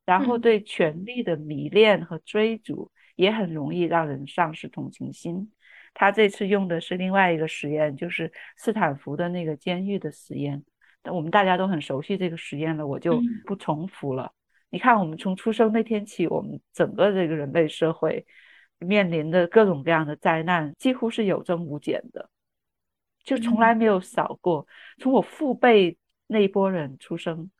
[0.04, 5.52] 然后对权力的迷恋和追逐也很容易让人丧失同情心。
[5.94, 10.64] 他这次用的是另外一个实验，就是斯坦福的那个监狱的实验。
[11.04, 14.32] 我们大家都很熟悉这个实验了，我就不重复了。
[14.68, 18.26] 你看，我们从出生那天起，我们整个这个人类社会
[18.78, 22.30] 面临的各种各样的灾难，几乎是有增无减的，
[23.24, 24.66] 就从来没有少过。
[24.98, 25.96] 从我父辈
[26.26, 27.50] 那一波人出生，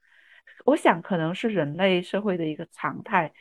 [0.65, 3.33] 我想可能是人类社会的一个常态，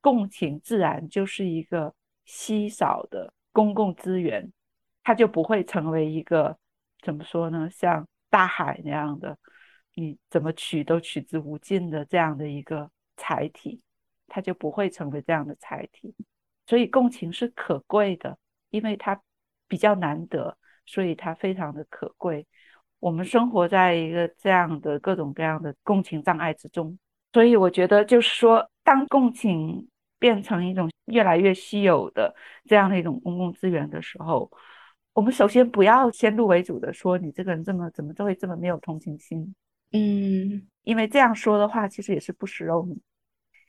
[0.00, 1.94] 共情自然就是一个
[2.24, 3.32] 稀少的。
[3.50, 4.52] 公共资源，
[5.02, 6.56] 它就不会成为一个
[7.02, 7.68] 怎么说呢？
[7.70, 9.36] 像大海那样的，
[9.94, 13.82] 你怎么取都取之无尽的这样的一个载体，
[14.28, 16.14] 它就不会成为这样的载体。
[16.66, 18.38] 所以共情是可贵的，
[18.70, 19.20] 因为它
[19.66, 20.56] 比较难得，
[20.88, 22.46] 所以它非常的可贵。
[22.98, 26.98] 我们生活在一个这样的各种各样的共情障碍之中，
[27.32, 29.88] 所以我觉得就是说，当共情。
[30.20, 32.34] 变成一种越来越稀有的
[32.64, 34.50] 这样的一种公共资源的时候，
[35.12, 39.54] 我们首先不要先入为主的说你这个人这么怎么就会这么没有同情心，
[39.92, 42.98] 嗯，因为这样说的话其实也是不实用，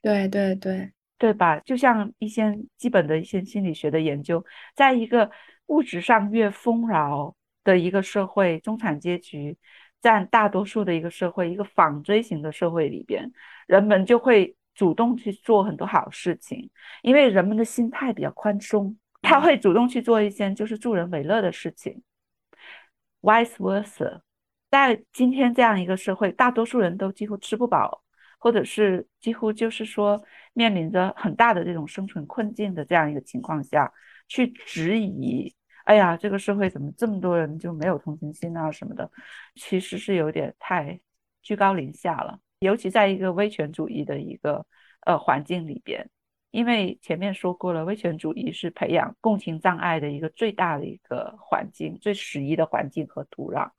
[0.01, 1.59] 对对对对吧？
[1.59, 4.43] 就像一些基本的一些心理学的研究，
[4.73, 5.29] 在一个
[5.69, 9.57] 物质上越丰饶的一个社会，中产阶级
[10.01, 13.31] 占大多数的一个社会，一个纺锥型的社会里边，
[13.67, 16.69] 人们就会主动去做很多好事情，
[17.01, 22.01] 因为人们的心态比较宽松，他会主动去做一些就是助人为乐的事情。
[23.21, 24.21] Vice versa，
[24.71, 28.01] 在今天这样一个社会，大多数人都几乎吃不饱，
[28.39, 33.91] 或者是几乎就是说面临着很大的这种生存困境的这样一个情况下，
[34.29, 35.53] 去质疑，
[35.89, 39.09] 哎呀，这个社会怎么这么多人就没有同情心啊什么的，
[39.55, 40.99] 其实是有点太
[41.41, 44.63] 居高临下了，尤其在一个威权主义的一个
[45.07, 46.07] 呃环境里边。
[46.51, 53.71] 因为前面说过了，威权主义是培养共情障碍的一个最大的一个环境，最适宜的环境和土壤。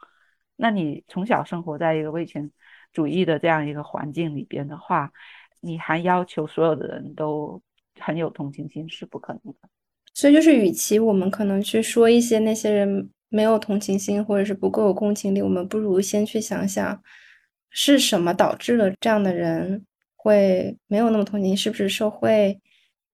[0.56, 2.50] 那你从小生活在一个威权
[2.92, 5.12] 主义的这样一个环境里边的话，
[5.60, 7.62] 你还要求所有的人都
[8.00, 9.68] 很有同情心是不可能的。
[10.14, 17.02] 所以就是，与其我们可能去说一些那些人没有同情心或者是不够有共情力，我们不如先去想想
[17.70, 19.84] 是什么导致了这样的人。
[20.22, 22.60] 会没有那么同情，是不是社会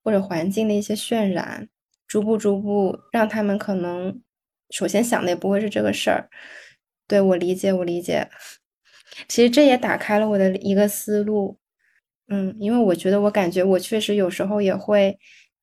[0.03, 1.69] 或者环境的一些渲染，
[2.09, 4.21] 逐步逐步让他们可能
[4.71, 6.29] 首先想的也不会是这个事儿。
[7.07, 8.29] 对我理解，我理解。
[9.29, 11.61] 其实这也打开了我的一个思路。
[12.27, 15.17] 嗯，因为我觉得我感觉我确实有时候也会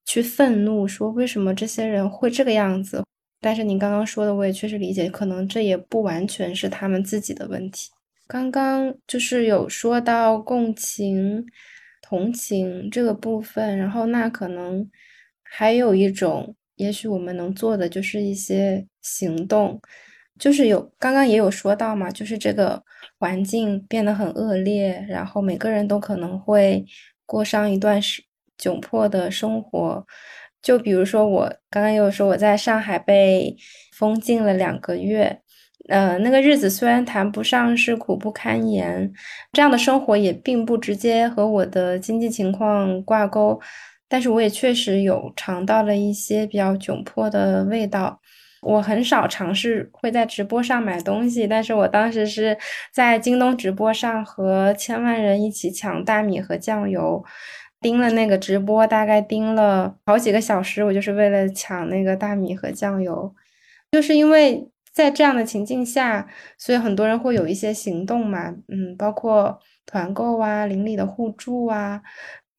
[0.05, 3.03] 去愤怒，说为什么这些人会这个样子。
[3.41, 7.89] 但是您刚刚说的，我也确实理解，可能这也不完全是他们自己的问题。
[8.25, 11.45] 刚刚就是有说到共情、
[12.01, 14.89] 同情这个部分，然后那可能
[15.43, 19.79] 还有一种，也许我们能做的就是一些行动，
[20.39, 22.81] 就是有刚刚也有说到嘛，就是这个
[23.19, 26.85] 环境变得很恶劣，然后每个人都可能会
[27.25, 28.23] 过上一段时
[28.63, 30.05] 窘迫的生活，
[30.61, 33.55] 就比如说我刚刚又说我在上海被
[33.97, 35.41] 封禁了两个月。
[35.89, 39.11] 呃，那个日子虽然谈不上是苦不堪言，
[39.51, 43.59] 这样的生活也并不直接和我的经济情况挂钩，
[44.07, 48.21] 但是我也确实有尝到了一些比较窘迫的味道。
[48.61, 52.57] 我很少尝试会在直播上买东西，但是我当时是
[52.93, 57.21] 在京东直播上和千万人一起抢大米和酱油，
[57.83, 63.35] 盯了那个直播，大概盯了好几个小时，我就是为了抢那个大米和酱油，
[63.91, 64.69] 就是因为。
[64.93, 71.99] 在这样的情境下，所以很多人会有一些行动嘛，嗯，包括团购啊、邻里的互助啊。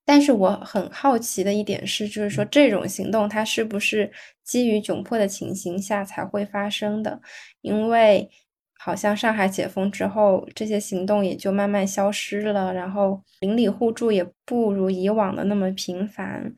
[0.04, 4.10] 但是我很好奇的一点是，就是说这种行动它是不是
[4.42, 7.20] 基于窘迫的情形下才会发生的？
[7.60, 8.28] 因为
[8.84, 16.54] 好像上海解封之后，这些行动也就慢慢消失了，然后邻里互助也不如以往的那么频繁。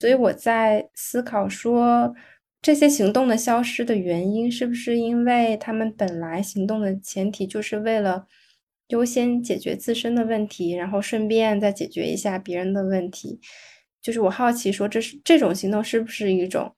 [0.00, 2.14] 所以我在思考说。
[2.62, 8.26] 这些行动的消失的原因，是不是因为他们本来行动的前提就是为了
[8.88, 13.40] 优先解决自身的问题，然后顺便再解决一下别人的问题？
[14.02, 16.70] 就是我好奇说，这是这种行动是不是一种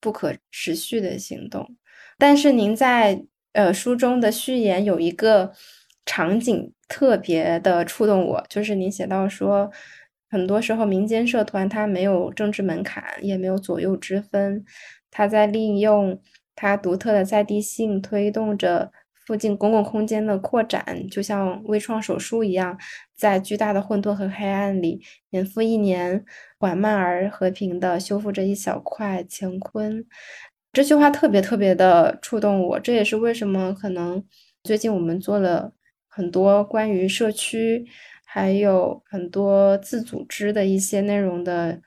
[0.00, 1.68] 不可持续的行动？
[2.16, 3.20] 但是您在
[3.52, 5.52] 呃书中的序言有一个
[6.06, 9.70] 场景特别的触动我，就是您写到说，
[10.30, 14.64] 很多时候民间社团它没有政治门槛，也没有左右之分。
[15.10, 16.20] 他在利用
[16.54, 18.92] 他独特的在地性，推动着
[19.26, 22.78] 附近公共空间的扩展，就像微创手术一样，
[23.16, 26.24] 在巨大的混沌和黑暗里，年复一年，
[26.58, 30.04] 缓慢而和平的修复着一小块乾坤。
[30.72, 34.24] 这句话特别特别的触动我，这也是为什么可能
[34.62, 35.72] 最近我们做了
[36.08, 37.86] 很多关于社区，
[38.24, 41.80] 还有很多自组织的一些内容的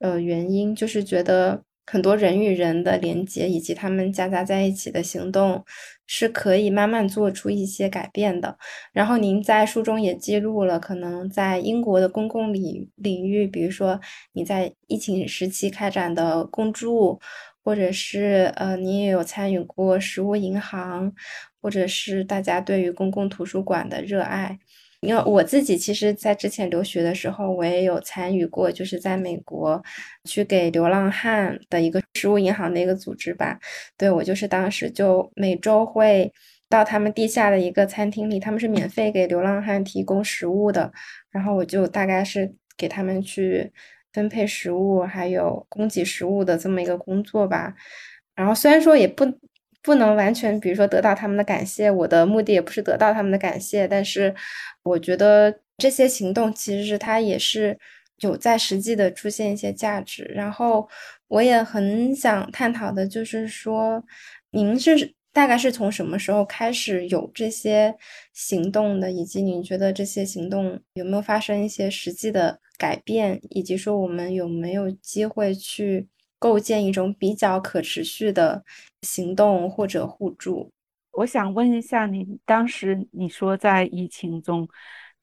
[0.00, 1.62] 呃原因，就是觉得。
[1.88, 5.64] 很多人与人的连接，以及他们夹杂在一起的行动，
[6.04, 8.58] 是可以慢慢做出一些改变的。
[8.92, 14.00] 然后您在书中也记录了，可能在英国的公共领领域，比如说
[14.32, 17.20] 你在疫情时期开展的共住，
[17.66, 21.12] 或者是呃，你也有参与过食物银行，
[21.60, 24.56] 或者是大家对于公共图书馆的热爱。
[25.00, 29.82] 因为我自己其实，在之前留学的时候，我也有参与过，就是在美国
[30.24, 33.58] 去给流浪汉的一个食物银行的一个组织吧。
[33.98, 36.32] 对我就是当时就每周会
[36.68, 40.92] 到他们地下的一个餐厅里，他们是免费给流浪汉提供食物的，
[41.32, 43.72] 然后我就大概是给他们去
[44.16, 47.74] 分配食物，还有供给食物的这么一个工作吧。
[48.34, 49.24] 然后虽然说也不。
[49.86, 54.34] 不能完全，比如说得到他们的感谢，我的目的也不是得到他们的感谢，但是
[54.82, 57.78] 我觉得这些行动其实是它也是
[58.18, 60.24] 有在实际的出现一些价值。
[60.34, 60.88] 然后
[61.28, 64.02] 我也很想探讨的就是说，
[64.50, 67.94] 您是大概是从什么时候开始有这些
[68.34, 69.12] 行动的？
[69.12, 73.40] 以及你觉得这些行动有没有发生一些实际的改变？
[73.50, 76.08] 以及说我们有没有机会去
[76.38, 78.64] 构建一种比较可持续的
[79.02, 80.70] 行动或者互助？
[81.12, 84.68] 我想问一下你，当时你说在疫情中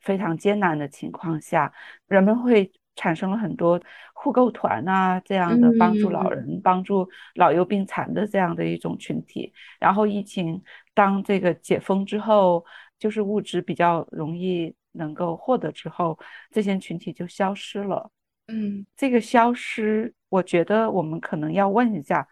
[0.02, 1.72] 非常艰难的情况下，
[2.08, 2.72] 人们会。
[2.96, 3.82] 产生了很多
[4.14, 9.52] 互购团啊，这样的帮助老人、帮助老幼病残的这样的一种群体。
[9.80, 10.62] 然后疫情
[10.94, 12.64] 当这个解封之后，
[13.00, 16.18] 就是物质比较容易能够获得之后，
[16.50, 18.10] 这些群体就消失了。
[18.48, 22.28] 嗯，这个消失，我觉得我们可能要问一下，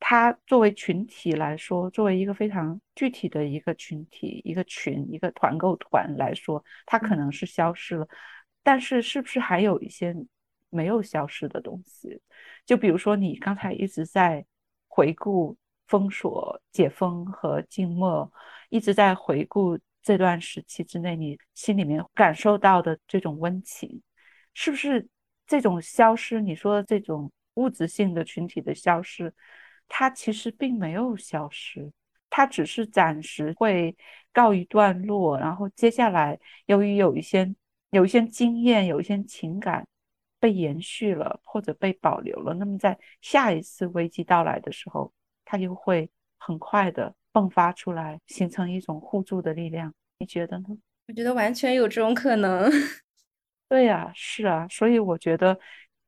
[0.00, 8.06] 他作为群体来说，作为一个非常具体的一个群体、一个群、一个团购团来说，他可能是消失了。
[8.62, 10.14] 但是，是不是还有一些
[10.70, 12.20] 没有消失的东西？
[12.66, 14.44] 就比如说，你刚才一直在
[14.88, 15.56] 回顾
[15.86, 18.30] 封锁、解封和静默，
[18.70, 24.00] 一直在回顾这段时期之内你心里面感受到的这种温情，
[24.52, 25.08] 是不是
[25.46, 26.40] 这种消失？
[26.40, 29.34] 你说的这种物质性的群体的消失，
[29.88, 31.90] 它其实并没有消失，
[32.30, 33.96] 它只是暂时会
[34.32, 37.52] 告一段落，然后接下来由于有一些。
[37.90, 39.86] 有一些经验，有一些情感
[40.40, 42.52] 被延续了，或者被保留了。
[42.54, 45.12] 那么在下一次危机到来的时候，
[45.44, 49.92] 它就会很快的迸发出来，形成一种互助的力量。
[50.18, 50.66] 你觉得呢？
[51.08, 52.70] 我觉得完全有这种可能。
[53.68, 55.58] 对呀，是啊，所以我觉得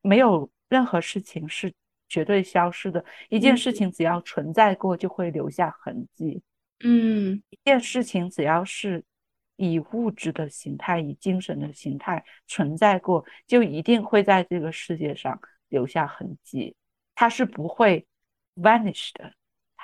[0.01, 1.71] 没有任何事情是
[2.09, 3.05] 绝对消失的。
[3.29, 6.41] 一件事情只要存在过，就会留下痕迹。
[6.83, 9.03] 嗯，一件事情只要是。
[9.59, 16.75] 以物质的形态，以精神的形态存在过，就一定会在这个世界上留下痕迹。
[17.15, 18.05] 它是不会
[18.55, 19.33] vanish 的，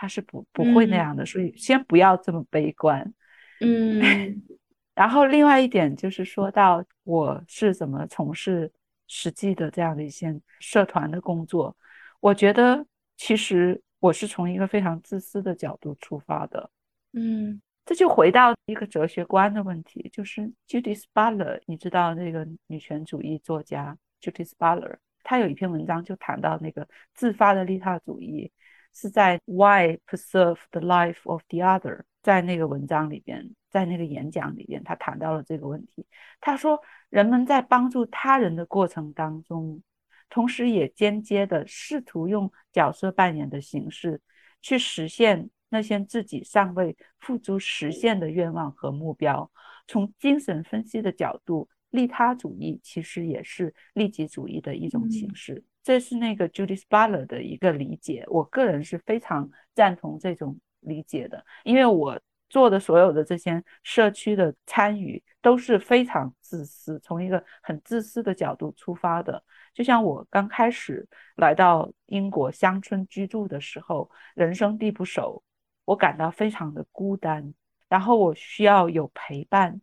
[0.04, 1.26] 它是不不会那样的。
[1.26, 3.14] 所以先不要这么悲观。
[3.62, 4.44] 嗯。
[4.94, 8.70] 然后另外一点就是说到我是怎么从事
[9.08, 11.74] 实际的这样的一些社团的工作，
[12.20, 12.86] 我觉得
[13.16, 16.70] 其实我是从一个非常自私的角度出发的。
[17.14, 17.62] 嗯。
[17.86, 28.52] 这就回到一个哲学观的问题，就是 Judith Butler，你知道那个女权主义作家 Judith Butler，她有一篇文章就谈到那个自发的利他主义，
[28.94, 36.06] 是在 Why Preserve the Life of the Other，在那个文章里边，在那个演讲里边，他谈到了这个问题。
[36.40, 36.80] 他说，
[37.10, 39.82] 人们在帮助他人的过程当中，
[40.30, 44.22] 同时也间接的试图用角色扮演的形式
[44.62, 45.50] 去实现。
[45.70, 49.52] 那些自己尚未付诸实现的愿望和目标，
[49.88, 55.64] 从精神分析的角度，利他主义其实也是利己主义的一种形式。
[55.84, 62.20] 这是那个 Judith Butler 的一个理解，我个人是非常赞同这种理解的，因为我
[62.50, 69.44] 做的所有的这些社区的参与都是非常自私，从一个很自私的角度出发的。
[69.74, 75.44] 就像我刚开始来到英国乡村居住的时候，人生地不熟。
[75.86, 77.54] 我感到非常的孤单，
[77.90, 79.82] 然后我需要有陪伴，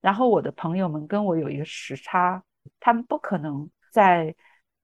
[0.00, 2.42] 然后我的朋友们跟我有一个时差，
[2.80, 4.34] 他们不可能在，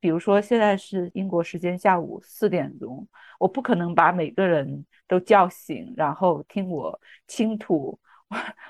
[0.04, 3.08] 比如说现在是英国时间下午四点钟，
[3.38, 7.98] 我不可能把每个人都叫醒，然后听我倾吐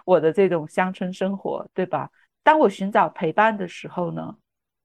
[0.05, 2.09] 我的这种乡村生活，对吧？
[2.45, 4.37] 当我寻找陪伴的时候呢，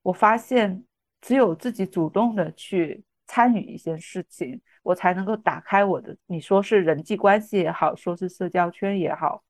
[0.02, 0.84] 我发现
[1.22, 4.60] 只有自己主动的去参与一些事情。
[4.82, 9.44] 我才能够打开我的，你说是人际关系也好，说是社交圈也好，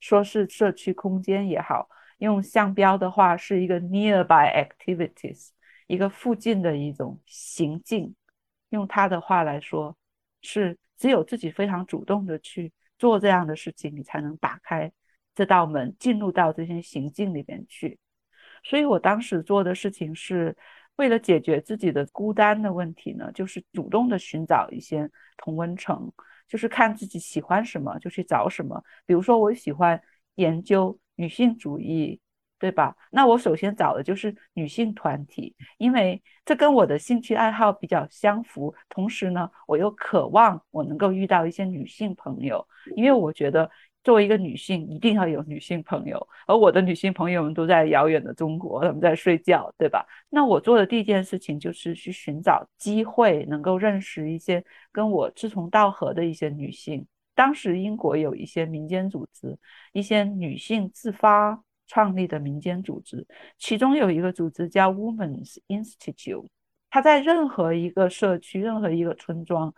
[0.00, 5.50] 说是社区空间也好，用项标的话是一个 nearby activities，
[5.88, 8.14] 一个附近的一种行径。
[8.68, 9.96] 用他的话来说，
[10.40, 14.92] 是只有自己非常主动的去做这样的事情，你才能打开
[15.34, 17.98] 这道门，进入到这些行径里边去。
[18.62, 20.56] 所以我当时做的事情是。
[20.98, 26.12] 为了解决自己的孤单的问题呢，就是主动的寻找一些同温层，
[26.48, 28.82] 就是看自己喜欢什么就去找什么。
[29.06, 30.02] 比如说，我喜欢
[30.34, 32.20] 研究女性主义，
[32.58, 32.94] 对吧？
[33.10, 38.74] 那我首先找的就是女性团体，因为这跟我的兴趣爱好比较相符。
[38.88, 42.66] 同时呢，我又渴望我能够遇到一些女性朋友，
[42.96, 43.70] 因为我觉得。
[44.04, 50.06] 作为一个女性，一定要有女性朋友，而我的女性朋友们都在遥远的中国，他们在睡觉，对吧？
[50.30, 57.06] 那我做的第一件事情就是去寻找机会，能够认识一些跟我志同道合的一些女性。
[57.34, 59.58] 当时英国有一些民间组织，
[59.92, 63.26] 一些女性自发创立的民间组织，
[63.58, 66.46] 其中有一个组织叫 Women's Institute，
[66.88, 69.74] 它在任何一个社区、任何一个村庄。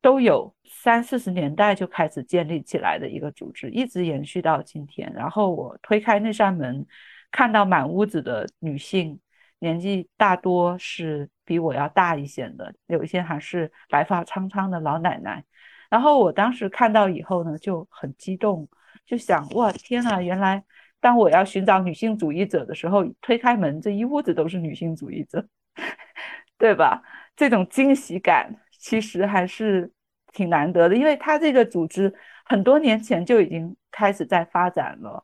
[0.00, 5.10] 都有三四十年代就开始建立起来的一个组织，一直延续到今天。
[5.14, 6.86] 然后我推开那扇门，
[7.30, 9.18] 看到满屋子的女性，
[9.60, 15.42] 年纪大多是比我要大一些的，有一些还是白发苍苍的老奶奶。
[15.88, 18.68] 然后我当时看到以后呢，就很激动，
[19.06, 20.62] 就想：哇，天呐，原来
[21.04, 25.46] 当我要寻找女性主义者的时候，推开门，这一屋子都是女性主义者，
[26.56, 27.02] 对吧？
[27.36, 28.56] 这种惊喜感。
[28.78, 29.90] 其实还是
[30.32, 32.14] 挺难得的，因为他这个组织
[32.46, 35.22] 很多年前就已经开始在发展了。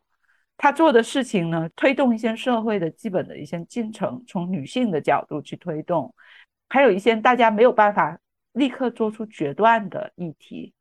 [0.55, 6.13] 他做的事情呢，推动一些社会的基本的一些进程，从女性的角度去推动，
[6.69, 8.19] 还有一些大家没有办法
[8.53, 10.73] 立刻做出决断的议题，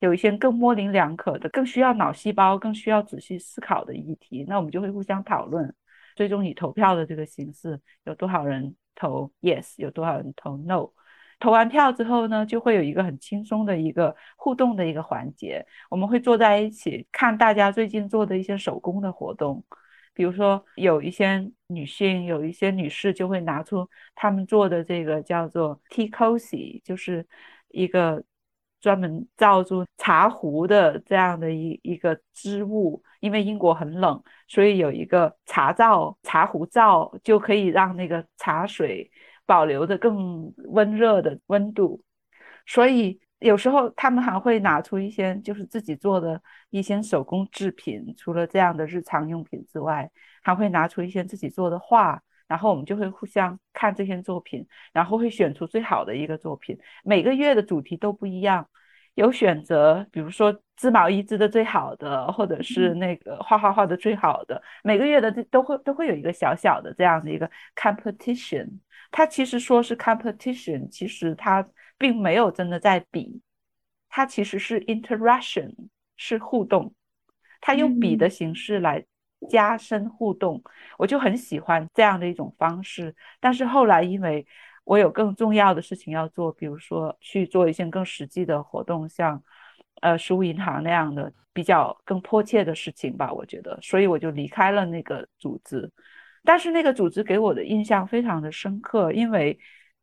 [0.00, 5.72] 有一些更模棱两可的、更需要脑细胞、更需要仔细思考的议题，那我们就会互相讨论，
[6.16, 10.90] 最终以投票的这个形式，有多少人投 yes，有多少人投 no。
[11.38, 15.64] 投完票之后呢，就会有一个很轻松的一个互动的一个环节。
[15.88, 19.64] 我们会坐在一起看大家最近做的一些手工的活动，
[20.12, 27.26] 比如说有一些女性，有一些女士就会拿出他们做的这个叫做 tea cozy，就是
[27.68, 28.22] 一个
[28.80, 33.02] 专门造出茶壶的这样的一一个织物。
[33.20, 39.10] 因为英国很冷，所以有一个茶灶、茶壶灶就可以让那个茶水。
[39.46, 42.00] 保留的更温热的温度，
[42.66, 46.40] 所以有时候他们还会拿出一些就是自己做的
[46.70, 50.08] 一些手工制品，除了这样的日常用品之外，
[50.40, 56.76] 还会拿出一些自己做的画，然后我们就会互相看这些作品，然后会选出最好的一个作品。
[57.04, 58.68] 每个月的主题都不一样，
[59.14, 64.60] 有选择，比如说织毛衣织的最好的，或者是那个画画画的最好的。
[64.82, 68.68] 每个月的都会都会有一个小小的这样的一个 competition。
[69.12, 71.64] 它其实说是 competition，其实它
[71.98, 73.40] 并没有真的在比，
[74.08, 75.72] 它其实是 interaction，
[76.16, 76.92] 是互动，
[77.60, 79.04] 他用比的形式来
[79.48, 80.62] 加深互动，
[80.98, 83.14] 我就很喜欢这样的一种方式。
[83.40, 84.46] 但是后来因为
[84.84, 89.42] 我有更重要的事情要做，比如说去做一些更实际的活动，像
[90.02, 95.90] 呃食物银行那样的比较更迫切的事情吧，我觉得，所以我就离开了那个组织。
[96.42, 99.58] 但是那个组织给我的印象非常的深刻，因为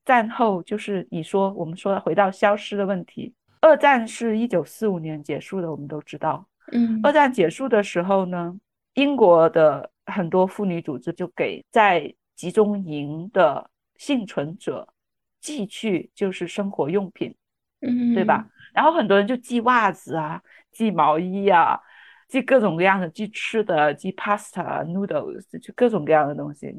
[0.05, 6.47] 战后就是你说我们说回到消失的问题，二战是一九四五年结束的，我们都知道。
[6.71, 8.55] 嗯，二战结束的时候呢，
[8.97, 14.91] 英国的很多妇女组织就给在集中营的幸存者
[15.39, 17.35] 寄去就是生活用品，
[17.81, 18.49] 嗯，对吧？
[18.73, 20.41] 然后很多人就寄袜子啊，
[20.71, 21.79] 寄毛衣啊。
[22.27, 26.75] 寄各种各样的，寄吃的，寄 pasta noodles，就各种各样的东西，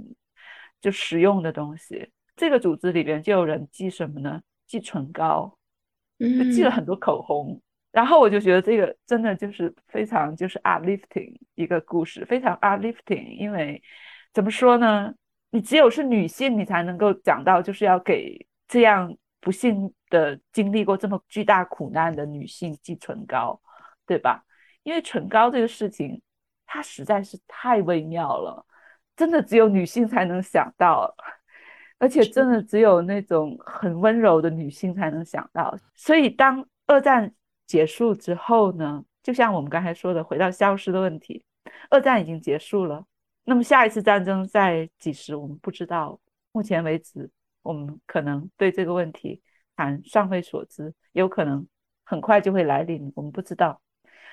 [0.78, 2.10] 就实用的东西。
[2.36, 4.42] 这个组织里边就有人寄什么呢？
[4.66, 5.56] 寄唇膏，
[6.18, 7.62] 就寄了很多口红。
[7.90, 13.36] 然后我就觉得这个真的就是非常就是 uplifting 一个故事，非常 uplifting。
[13.36, 13.82] 因为
[14.32, 15.14] 怎么说呢？
[15.50, 23.58] 你只有是女性，你才能够讲到就是要给这样不幸的经历过这么巨大苦难的女性寄唇膏，
[24.06, 24.44] 对吧？
[24.82, 26.20] 因为唇膏这个事情，
[26.66, 28.64] 它实在是太微妙了，
[29.16, 31.14] 真的只有女性才能想到，
[31.98, 35.74] 而且真的只有那种很温柔的女性才能想到。
[35.94, 37.32] 所以当二战
[37.68, 41.44] 结束之后呢，就像我们刚才说的，回到消失的问题，
[41.90, 43.06] 二战已经结束了，
[43.44, 46.18] 那么下一次战争在几时，我们不知道。
[46.50, 47.30] 目前为止，
[47.62, 49.40] 我们可能对这个问题
[49.76, 51.64] 还尚未所知，有可能
[52.04, 53.80] 很快就会来临，我们不知道。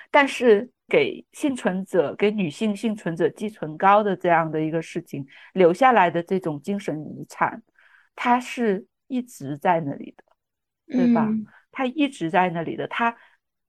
[0.09, 7.61] 但是给幸存者、给女性幸存者寄唇膏的这样的一个事情留下来的这种精神遗产，
[8.15, 10.23] 它是一直在那里的，
[10.97, 11.27] 对吧？
[11.75, 13.13] 它一直在那里的，它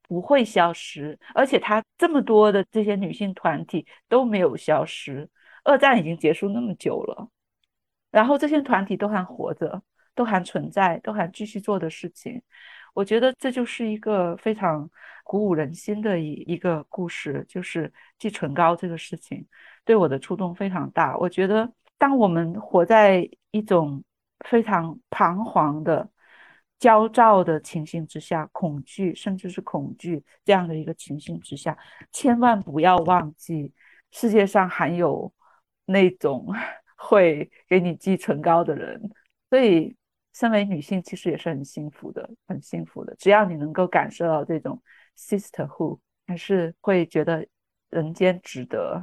[0.03, 5.28] 不会消失，而且它这么多的这些女性团体都没有消失。
[5.65, 7.28] 二战已经结束那么久了，
[8.12, 9.83] 然后这些团体都还活着，
[10.15, 12.41] 都还存在，都还继续做的事情。
[12.95, 14.89] 我觉得这就是一个非常
[15.24, 19.45] 鼓舞人心的一一个故事，就是寄唇膏这个事情
[19.85, 21.16] 对我的触动非常大。
[21.19, 24.03] 我觉得，当我们活在一种
[24.49, 26.09] 非常彷徨的、
[26.78, 31.77] 焦躁的情形之下，恐惧甚至是恐惧这样的一个情形之下，
[32.12, 33.73] 千万不要忘记
[34.11, 35.32] 世界上还有
[35.85, 36.47] 那种
[36.97, 39.11] 会给你寄唇膏的人。
[39.51, 39.97] 所以。
[40.39, 43.16] 身为女性，其实也是很幸福的，很幸福的。
[43.19, 44.82] 只要你能够感受到这种
[45.16, 47.47] sisterhood，还是会觉得
[47.89, 49.03] 人间值得，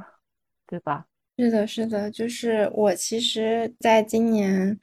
[0.64, 1.06] 对吧？
[1.36, 4.78] 是的，是的，就是我其实在今年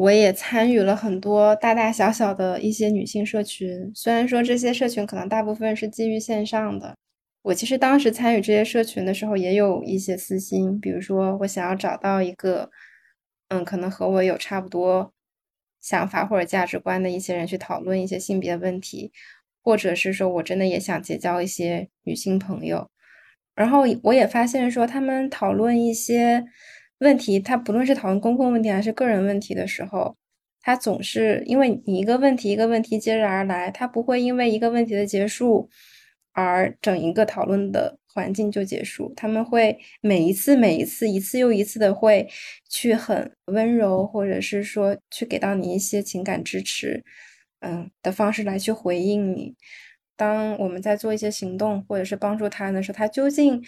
[0.00, 6.96] 我也参与了很多大大小小的一些女性社群，虽然说这些社群可能大部分是基于线上的。
[7.42, 12.70] 我其实当时参与这些社群的时候，也有一些私心，比如说我想要找到一个，
[13.48, 15.12] 嗯，可能和我有差不多
[15.82, 19.12] 想法或者价值观的一些人去讨论一些性别问题，
[19.62, 22.88] 或者是说我真的也想结交一些女性朋友。
[23.54, 26.42] 然后我也发现说，他们讨论一些
[27.00, 30.16] 问题，他不论是讨论公共问题还是个人问题的时候，
[30.62, 35.68] 他总是因为你一个问题一个问题接着而来，他不会因为一个问题的结束。
[36.32, 42.26] 而整一个讨论的环境就结束，他们会每一次、每一次、一次又一次的会
[42.68, 47.02] 去很温柔，或者是说去给到你一些情感支持，
[47.60, 49.56] 嗯的方式来去回应你。
[50.16, 53.60] 当我们在做一些行动或者是帮助他人的时候，他究竟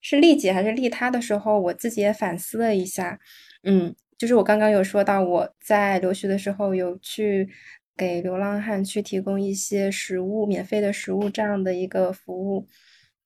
[0.00, 3.18] 是利己还是利他的时候，我自己也反思了一下。
[3.64, 7.48] 嗯，就是我刚刚有说到我在留学的时候有去。
[7.96, 12.66] 给流浪汉去提供一些食物，免费的食物这样的一个服务。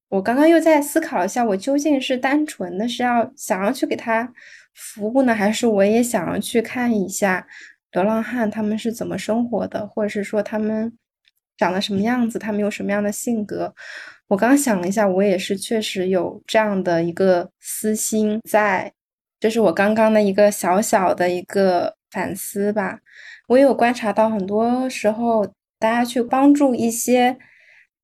[0.09, 4.33] 我刚刚又在思考一下，我究竟是单纯的是要想要去给他
[4.75, 7.47] 服务呢，还是我也想要去看一下
[7.93, 10.93] 流浪汉他们是怎么生活的，或者是说他们
[11.57, 13.73] 长得什么样子，他们有什么样的性格？
[14.29, 18.93] 我刚想了一下，我也是确实有这样的一个私心在，
[19.39, 23.01] 这是我刚刚的一个小小的一个反思吧。
[23.49, 25.47] 我有观察到，很多时候
[25.79, 27.37] 大家去帮助一些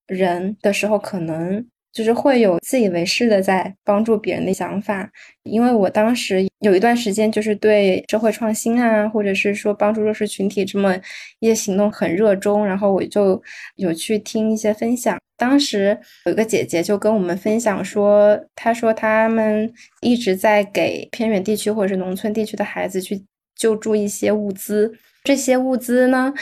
[0.07, 5.11] 人的时候，可能就是会有自以为是的在帮助别人的想法。
[5.43, 10.95] 因为我当时有一段时间，就是对社会创新啊，或者是说帮助弱势群体这么
[11.41, 13.43] 一些行动很热衷，然后我就
[13.77, 15.19] 有去听一些分享。
[15.37, 19.73] 当时有一个姐姐就跟我们分享说，她说他们
[20.03, 23.25] 一直在给偏远地区或者是农村地区的孩子去
[23.57, 24.93] 救助一些物资。
[25.25, 26.33] 这些物资呢，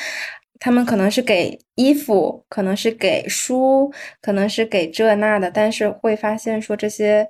[0.61, 7.29] 他们可能是给衣服，可能是给书，可能是给这那的，但是会发现说这些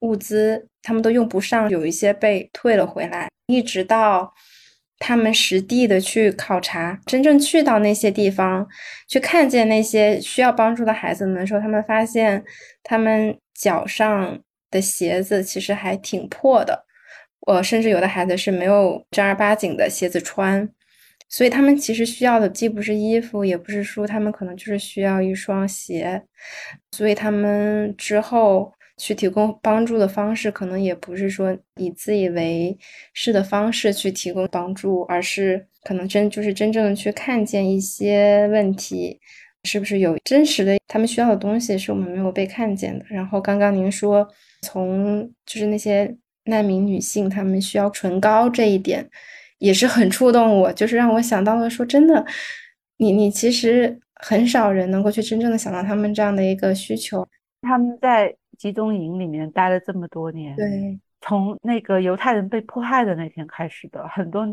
[0.00, 3.28] 物资他们都用不上，有一些被退了回来。
[3.46, 4.32] 一直到
[4.98, 8.66] 他们实地的去考察，真正去到那些地方，
[9.08, 12.42] 去看见那些需要帮助的孩子们的时候，他们发现
[12.82, 14.40] 他们脚上
[14.70, 16.86] 的鞋子其实还挺破的，
[17.40, 20.68] 我甚至有的孩子是没有正儿八经的鞋子穿。
[21.34, 26.22] 所以他们其实需要的既不是衣服，也不是书，他们可能就是需要一双鞋。
[26.92, 32.78] 所以他们之后去提供帮助的方式，可能也不是说以自以为
[33.14, 39.18] 是的方式去提供帮助，而是可能真就是真正的去看见一些问题，
[39.64, 43.04] 是不是有真实的他们需要的东西是我们没有被看见的。
[43.08, 44.24] 然后刚刚您说，
[44.62, 49.10] 从就是那些难民女性，她们需要唇膏这一点。
[49.58, 52.24] 也是很触动我，就是让我想到了说，真的，
[52.98, 57.26] 你你其实很少人能够去真正的想到他们这样的一个需求。
[57.62, 64.46] 他们在集中营里面待了这么多年，对，从那个犹太人被迫害的那天开始的，很多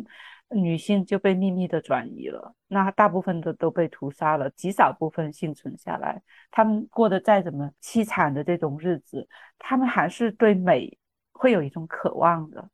[0.50, 6.22] 女性就被秘密的转移了，那大部分的都被屠杀了，极少部分幸存下来。
[6.52, 9.28] 他们过得再怎么凄惨的这种日子，
[9.60, 10.98] 他们还是对美
[11.34, 12.70] 会有一种渴望的。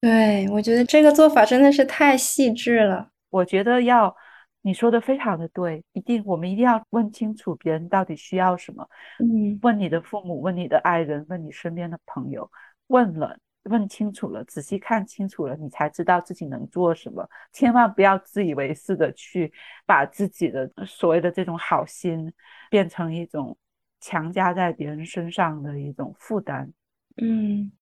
[0.00, 3.10] 对，我觉得这个做法真的是太细致了。
[3.30, 4.14] 我觉得要
[4.62, 8.88] 你说的非常的对，一定我们一定要问清楚别人到底需要什么。
[9.18, 12.48] 嗯，问你的父母，问你的爱人，问你身边的朋友，
[12.86, 17.28] 问了，问清楚了，仔细看清楚了，你才知道自己能做什么。
[17.52, 19.52] 千万不要自以为是的去
[19.84, 22.32] 把自己的所谓的这种好心
[22.70, 23.58] 变成一种
[24.00, 26.72] 强加在别人身上的一种负担。
[27.16, 27.72] 嗯。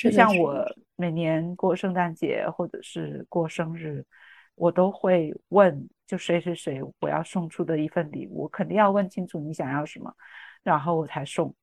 [0.00, 0.64] 就像我
[0.96, 4.04] 每年过圣诞节或者是过生日，
[4.54, 10.10] 我都会问，就谁谁谁我要送出的一份礼物，肯定要问清楚你想要什么，
[10.62, 11.54] 然后我才送。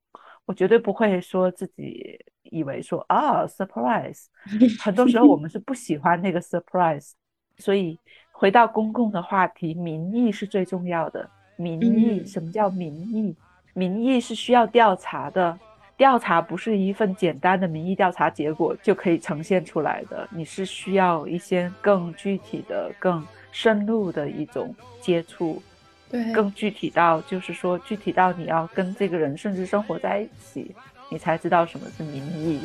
[0.46, 4.26] 我绝对不会说自己以为说啊，surprise。
[4.82, 7.12] 很多时候我们是不喜欢那个 surprise。
[7.58, 7.98] 所以
[8.32, 11.28] 回到公共的话题，民意是最重要的。
[11.56, 13.36] 民意，什么叫民意？
[13.74, 15.58] 民意是需要调查的。
[16.00, 23.22] 调查不是一份简单的民意调查结果就可以呈现出来的，你是需要一些更具体的、更
[23.52, 25.62] 深入的一种接触，
[26.10, 30.74] 对，更具体到就是说具体到你要跟这个人甚至生活在一起，
[31.10, 32.62] 你才知道什么是民意。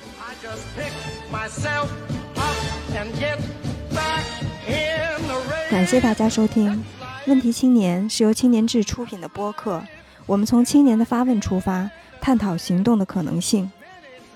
[5.70, 6.72] 感谢大家收听
[7.28, 9.84] 《问题青年》，是由青年志出品的播客，
[10.26, 11.91] 我们从青年的发问出发。
[12.26, 13.72] 探讨行动的可能性。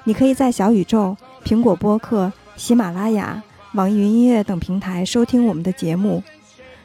[0.03, 3.41] 你可以在小宇宙、苹果播客、喜马拉雅、
[3.73, 6.21] 网易云音乐等平台收听我们的节目。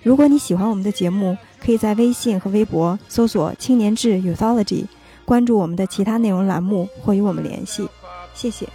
[0.02, 4.86] 如果你喜欢我们的节目，可以在微信和微博搜索“青年志 Youthology”，
[5.26, 7.86] 关注我们的其他内容栏目或与我们联系。
[8.32, 8.66] 谢谢。